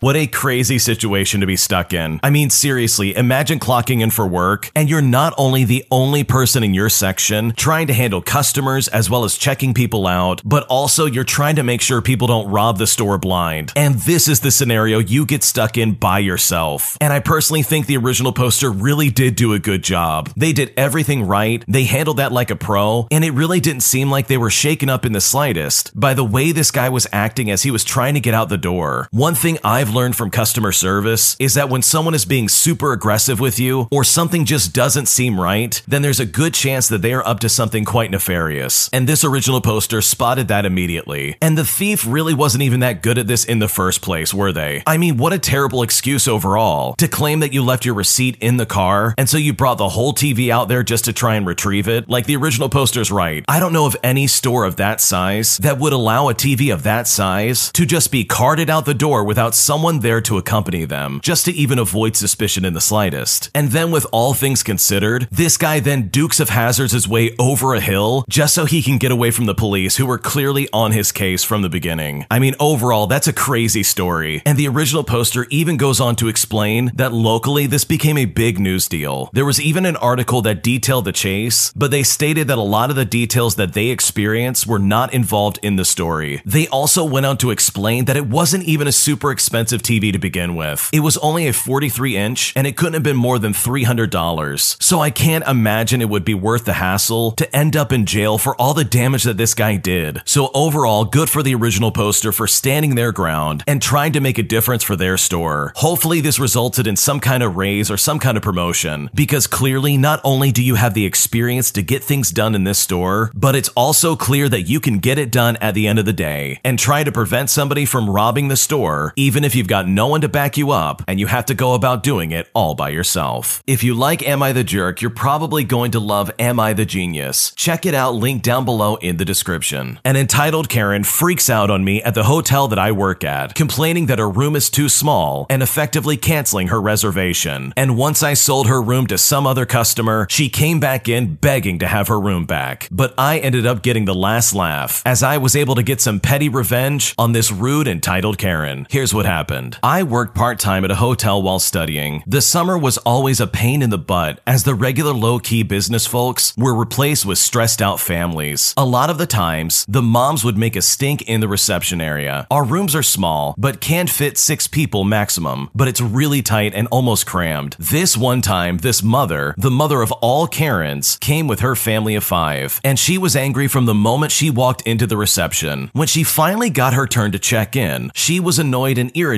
What 0.00 0.14
a 0.14 0.26
crazy 0.26 0.78
situation 0.78 1.40
to 1.40 1.46
be 1.46 1.56
stuck 1.56 1.94
in. 1.94 2.20
I 2.22 2.28
mean, 2.28 2.50
seriously, 2.50 3.16
imagine 3.16 3.58
clocking 3.58 4.02
in 4.02 4.10
for 4.10 4.26
work 4.26 4.70
and 4.74 4.90
you're 4.90 5.00
not 5.00 5.32
only 5.38 5.64
the 5.64 5.86
only 5.90 6.22
person 6.22 6.62
in 6.62 6.74
your 6.74 6.90
section 6.90 7.54
trying 7.56 7.86
to 7.86 7.94
handle 7.94 8.20
customers 8.20 8.88
as 8.88 9.08
well 9.08 9.24
as 9.24 9.38
checking 9.38 9.72
people 9.72 10.06
out, 10.06 10.42
but 10.44 10.64
also 10.64 11.06
you're 11.06 11.24
trying 11.24 11.56
to 11.56 11.62
make 11.62 11.80
sure 11.80 12.02
people 12.02 12.28
don't 12.28 12.50
rob 12.50 12.76
the 12.76 12.86
store 12.86 13.16
blind. 13.16 13.72
And 13.74 13.94
this 13.94 14.28
is 14.28 14.40
the 14.40 14.50
scenario 14.50 14.98
you 14.98 15.24
get 15.24 15.42
stuck 15.42 15.78
in 15.78 15.94
by 15.94 16.18
yourself. 16.18 16.98
And 17.00 17.10
I 17.10 17.20
personally 17.20 17.62
think 17.62 17.86
the 17.86 17.96
original 17.96 18.34
poster 18.34 18.70
really 18.70 19.08
did 19.08 19.34
do 19.34 19.54
a 19.54 19.58
good 19.58 19.82
job. 19.82 20.30
They 20.36 20.52
did 20.52 20.74
everything 20.76 21.26
right, 21.26 21.64
they 21.66 21.84
handled 21.84 22.18
that 22.18 22.32
like 22.32 22.50
a 22.50 22.56
pro, 22.56 23.08
and 23.10 23.24
it 23.24 23.32
really 23.32 23.60
didn't 23.60 23.80
seem 23.80 24.10
like 24.10 24.26
they 24.26 24.36
were 24.36 24.50
shaken 24.50 24.90
up 24.90 25.06
in 25.06 25.12
the 25.12 25.22
slightest 25.22 25.98
by 25.98 26.12
the 26.12 26.22
way 26.22 26.52
this 26.52 26.70
guy 26.70 26.90
was 26.90 27.06
acting 27.14 27.50
as 27.50 27.62
he 27.62 27.70
was 27.70 27.82
trying 27.82 28.12
to 28.12 28.20
get 28.20 28.34
out 28.34 28.50
the 28.50 28.58
door. 28.58 29.08
One 29.10 29.34
thing 29.34 29.56
I've 29.64 29.85
learned 29.94 30.16
from 30.16 30.30
customer 30.30 30.72
service 30.72 31.36
is 31.38 31.54
that 31.54 31.68
when 31.68 31.82
someone 31.82 32.14
is 32.14 32.24
being 32.24 32.48
super 32.48 32.92
aggressive 32.92 33.40
with 33.40 33.58
you 33.58 33.88
or 33.90 34.04
something 34.04 34.44
just 34.44 34.72
doesn't 34.72 35.06
seem 35.06 35.40
right, 35.40 35.82
then 35.86 36.02
there's 36.02 36.20
a 36.20 36.26
good 36.26 36.54
chance 36.54 36.88
that 36.88 37.02
they 37.02 37.12
are 37.12 37.26
up 37.26 37.40
to 37.40 37.48
something 37.48 37.84
quite 37.84 38.10
nefarious. 38.10 38.88
And 38.92 39.08
this 39.08 39.24
original 39.24 39.60
poster 39.60 40.00
spotted 40.02 40.48
that 40.48 40.66
immediately. 40.66 41.36
And 41.40 41.56
the 41.56 41.64
thief 41.64 42.04
really 42.06 42.34
wasn't 42.34 42.62
even 42.62 42.80
that 42.80 43.02
good 43.02 43.18
at 43.18 43.26
this 43.26 43.44
in 43.44 43.58
the 43.58 43.68
first 43.68 44.02
place, 44.02 44.32
were 44.32 44.52
they? 44.52 44.82
I 44.86 44.98
mean, 44.98 45.16
what 45.16 45.32
a 45.32 45.38
terrible 45.38 45.82
excuse 45.82 46.28
overall 46.28 46.94
to 46.94 47.08
claim 47.08 47.40
that 47.40 47.52
you 47.52 47.62
left 47.62 47.84
your 47.84 47.94
receipt 47.94 48.36
in 48.40 48.56
the 48.56 48.66
car 48.66 49.14
and 49.18 49.28
so 49.28 49.36
you 49.36 49.52
brought 49.52 49.78
the 49.78 49.88
whole 49.88 50.12
TV 50.12 50.50
out 50.50 50.68
there 50.68 50.82
just 50.82 51.04
to 51.06 51.12
try 51.12 51.36
and 51.36 51.46
retrieve 51.46 51.88
it. 51.88 52.08
Like 52.08 52.26
the 52.26 52.36
original 52.36 52.68
poster's 52.68 53.10
right. 53.10 53.44
I 53.48 53.60
don't 53.60 53.72
know 53.72 53.86
of 53.86 53.96
any 54.02 54.26
store 54.26 54.64
of 54.64 54.76
that 54.76 55.00
size 55.00 55.58
that 55.58 55.78
would 55.78 55.92
allow 55.92 56.28
a 56.28 56.34
TV 56.34 56.72
of 56.72 56.82
that 56.84 57.06
size 57.06 57.70
to 57.72 57.86
just 57.86 58.10
be 58.10 58.24
carted 58.24 58.70
out 58.70 58.84
the 58.84 58.94
door 58.94 59.24
without 59.24 59.54
someone 59.76 60.00
there 60.00 60.22
to 60.22 60.38
accompany 60.38 60.86
them, 60.86 61.20
just 61.22 61.44
to 61.44 61.52
even 61.52 61.78
avoid 61.78 62.16
suspicion 62.16 62.64
in 62.64 62.72
the 62.72 62.80
slightest. 62.80 63.50
And 63.54 63.72
then, 63.72 63.90
with 63.90 64.06
all 64.10 64.32
things 64.32 64.62
considered, 64.62 65.28
this 65.30 65.58
guy 65.58 65.80
then 65.80 66.08
Dukes 66.08 66.40
of 66.40 66.48
Hazzards 66.48 66.92
his 66.92 67.06
way 67.06 67.36
over 67.38 67.74
a 67.74 67.80
hill 67.80 68.24
just 68.26 68.54
so 68.54 68.64
he 68.64 68.80
can 68.80 68.96
get 68.96 69.12
away 69.12 69.30
from 69.30 69.44
the 69.44 69.54
police 69.54 69.98
who 69.98 70.06
were 70.06 70.16
clearly 70.16 70.66
on 70.72 70.92
his 70.92 71.12
case 71.12 71.44
from 71.44 71.60
the 71.60 71.68
beginning. 71.68 72.24
I 72.30 72.38
mean, 72.38 72.54
overall, 72.58 73.06
that's 73.06 73.28
a 73.28 73.34
crazy 73.34 73.82
story. 73.82 74.40
And 74.46 74.56
the 74.56 74.66
original 74.66 75.04
poster 75.04 75.46
even 75.50 75.76
goes 75.76 76.00
on 76.00 76.16
to 76.16 76.28
explain 76.28 76.90
that 76.94 77.12
locally 77.12 77.66
this 77.66 77.84
became 77.84 78.16
a 78.16 78.24
big 78.24 78.58
news 78.58 78.88
deal. 78.88 79.28
There 79.34 79.44
was 79.44 79.60
even 79.60 79.84
an 79.84 79.96
article 79.96 80.40
that 80.40 80.62
detailed 80.62 81.04
the 81.04 81.12
chase, 81.12 81.70
but 81.76 81.90
they 81.90 82.02
stated 82.02 82.48
that 82.48 82.56
a 82.56 82.62
lot 82.62 82.88
of 82.88 82.96
the 82.96 83.04
details 83.04 83.56
that 83.56 83.74
they 83.74 83.88
experienced 83.88 84.66
were 84.66 84.78
not 84.78 85.12
involved 85.12 85.58
in 85.62 85.76
the 85.76 85.84
story. 85.84 86.40
They 86.46 86.66
also 86.68 87.04
went 87.04 87.26
on 87.26 87.36
to 87.38 87.50
explain 87.50 88.06
that 88.06 88.16
it 88.16 88.26
wasn't 88.26 88.64
even 88.64 88.88
a 88.88 88.92
super 88.92 89.30
expensive 89.66 89.82
TV 89.82 90.12
to 90.12 90.18
begin 90.18 90.54
with. 90.54 90.88
It 90.92 91.00
was 91.00 91.16
only 91.16 91.48
a 91.48 91.52
43 91.52 92.16
inch 92.16 92.52
and 92.54 92.68
it 92.68 92.76
couldn't 92.76 92.94
have 92.94 93.02
been 93.02 93.16
more 93.16 93.40
than 93.40 93.52
$300. 93.52 94.80
So 94.80 95.00
I 95.00 95.10
can't 95.10 95.44
imagine 95.44 96.00
it 96.00 96.08
would 96.08 96.24
be 96.24 96.34
worth 96.34 96.66
the 96.66 96.74
hassle 96.74 97.32
to 97.32 97.56
end 97.56 97.76
up 97.76 97.90
in 97.90 98.06
jail 98.06 98.38
for 98.38 98.54
all 98.60 98.74
the 98.74 98.84
damage 98.84 99.24
that 99.24 99.38
this 99.38 99.54
guy 99.54 99.76
did. 99.76 100.22
So 100.24 100.50
overall, 100.54 101.04
good 101.04 101.28
for 101.28 101.42
the 101.42 101.56
original 101.56 101.90
poster 101.90 102.30
for 102.30 102.46
standing 102.46 102.94
their 102.94 103.10
ground 103.10 103.64
and 103.66 103.82
trying 103.82 104.12
to 104.12 104.20
make 104.20 104.38
a 104.38 104.44
difference 104.44 104.84
for 104.84 104.94
their 104.94 105.16
store. 105.16 105.72
Hopefully 105.74 106.20
this 106.20 106.38
resulted 106.38 106.86
in 106.86 106.94
some 106.94 107.18
kind 107.18 107.42
of 107.42 107.56
raise 107.56 107.90
or 107.90 107.96
some 107.96 108.20
kind 108.20 108.36
of 108.36 108.44
promotion 108.44 109.10
because 109.14 109.48
clearly 109.48 109.96
not 109.96 110.20
only 110.22 110.52
do 110.52 110.62
you 110.62 110.76
have 110.76 110.94
the 110.94 111.06
experience 111.06 111.72
to 111.72 111.82
get 111.82 112.04
things 112.04 112.30
done 112.30 112.54
in 112.54 112.62
this 112.62 112.78
store, 112.78 113.32
but 113.34 113.56
it's 113.56 113.70
also 113.70 114.14
clear 114.14 114.48
that 114.48 114.62
you 114.62 114.78
can 114.78 115.00
get 115.00 115.18
it 115.18 115.32
done 115.32 115.56
at 115.56 115.74
the 115.74 115.88
end 115.88 115.98
of 115.98 116.04
the 116.04 116.12
day 116.12 116.60
and 116.62 116.78
try 116.78 117.02
to 117.02 117.10
prevent 117.10 117.50
somebody 117.50 117.84
from 117.84 118.08
robbing 118.08 118.46
the 118.46 118.56
store 118.56 119.12
even 119.16 119.42
if 119.42 119.55
you've 119.56 119.66
got 119.66 119.88
no 119.88 120.06
one 120.08 120.20
to 120.20 120.28
back 120.28 120.56
you 120.56 120.70
up 120.70 121.02
and 121.08 121.18
you 121.18 121.26
have 121.26 121.46
to 121.46 121.54
go 121.54 121.74
about 121.74 122.02
doing 122.02 122.30
it 122.30 122.48
all 122.54 122.74
by 122.74 122.90
yourself. 122.90 123.62
If 123.66 123.82
you 123.82 123.94
like 123.94 124.22
Am 124.26 124.42
I 124.42 124.52
the 124.52 124.62
Jerk, 124.62 125.00
you're 125.00 125.10
probably 125.10 125.64
going 125.64 125.92
to 125.92 126.00
love 126.00 126.30
Am 126.38 126.60
I 126.60 126.74
the 126.74 126.84
Genius. 126.84 127.52
Check 127.52 127.86
it 127.86 127.94
out, 127.94 128.14
link 128.14 128.42
down 128.42 128.64
below 128.64 128.96
in 128.96 129.16
the 129.16 129.24
description. 129.24 129.98
An 130.04 130.16
entitled 130.16 130.68
Karen 130.68 131.04
freaks 131.04 131.48
out 131.48 131.70
on 131.70 131.84
me 131.84 132.02
at 132.02 132.14
the 132.14 132.24
hotel 132.24 132.68
that 132.68 132.78
I 132.78 132.92
work 132.92 133.24
at, 133.24 133.54
complaining 133.54 134.06
that 134.06 134.18
her 134.18 134.28
room 134.28 134.54
is 134.54 134.68
too 134.68 134.88
small 134.88 135.46
and 135.48 135.62
effectively 135.62 136.16
canceling 136.16 136.68
her 136.68 136.80
reservation. 136.80 137.72
And 137.76 137.96
once 137.96 138.22
I 138.22 138.34
sold 138.34 138.66
her 138.66 138.82
room 138.82 139.06
to 139.06 139.16
some 139.16 139.46
other 139.46 139.64
customer, 139.64 140.26
she 140.28 140.50
came 140.50 140.80
back 140.80 141.08
in 141.08 141.34
begging 141.34 141.78
to 141.78 141.86
have 141.86 142.08
her 142.08 142.20
room 142.20 142.44
back. 142.44 142.88
But 142.90 143.14
I 143.16 143.38
ended 143.38 143.66
up 143.66 143.82
getting 143.82 144.04
the 144.04 144.14
last 144.14 144.54
laugh 144.54 145.02
as 145.06 145.22
I 145.22 145.38
was 145.38 145.56
able 145.56 145.76
to 145.76 145.82
get 145.82 146.00
some 146.00 146.20
petty 146.20 146.48
revenge 146.48 147.14
on 147.16 147.32
this 147.32 147.50
rude 147.50 147.88
entitled 147.88 148.36
Karen. 148.38 148.86
Here's 148.90 149.14
what 149.14 149.24
happened. 149.24 149.45
I 149.82 150.02
worked 150.02 150.34
part 150.34 150.58
time 150.58 150.84
at 150.84 150.90
a 150.90 150.96
hotel 150.96 151.40
while 151.42 151.58
studying. 151.58 152.22
The 152.26 152.40
summer 152.40 152.76
was 152.76 152.98
always 152.98 153.40
a 153.40 153.46
pain 153.46 153.82
in 153.82 153.90
the 153.90 153.98
butt 153.98 154.40
as 154.46 154.64
the 154.64 154.74
regular 154.74 155.12
low 155.12 155.38
key 155.38 155.62
business 155.62 156.06
folks 156.06 156.52
were 156.56 156.74
replaced 156.74 157.24
with 157.24 157.38
stressed 157.38 157.80
out 157.80 158.00
families. 158.00 158.74
A 158.76 158.84
lot 158.84 159.08
of 159.08 159.18
the 159.18 159.26
times, 159.26 159.86
the 159.88 160.02
moms 160.02 160.44
would 160.44 160.58
make 160.58 160.74
a 160.74 160.82
stink 160.82 161.22
in 161.22 161.40
the 161.40 161.48
reception 161.48 162.00
area. 162.00 162.46
Our 162.50 162.64
rooms 162.64 162.94
are 162.94 163.02
small, 163.02 163.54
but 163.56 163.80
can 163.80 164.08
fit 164.08 164.36
six 164.36 164.66
people 164.66 165.04
maximum, 165.04 165.70
but 165.74 165.88
it's 165.88 166.00
really 166.00 166.42
tight 166.42 166.74
and 166.74 166.88
almost 166.88 167.26
crammed. 167.26 167.76
This 167.78 168.16
one 168.16 168.42
time, 168.42 168.78
this 168.78 169.02
mother, 169.02 169.54
the 169.56 169.70
mother 169.70 170.02
of 170.02 170.10
all 170.12 170.46
Karens, 170.46 171.18
came 171.20 171.46
with 171.46 171.60
her 171.60 171.76
family 171.76 172.16
of 172.16 172.24
five, 172.24 172.80
and 172.82 172.98
she 172.98 173.16
was 173.16 173.36
angry 173.36 173.68
from 173.68 173.86
the 173.86 173.94
moment 173.94 174.32
she 174.32 174.50
walked 174.50 174.82
into 174.82 175.06
the 175.06 175.16
reception. 175.16 175.90
When 175.92 176.08
she 176.08 176.24
finally 176.24 176.70
got 176.70 176.94
her 176.94 177.06
turn 177.06 177.32
to 177.32 177.38
check 177.38 177.76
in, 177.76 178.10
she 178.14 178.40
was 178.40 178.58
annoyed 178.58 178.98
and 178.98 179.10
irritated, 179.14 179.35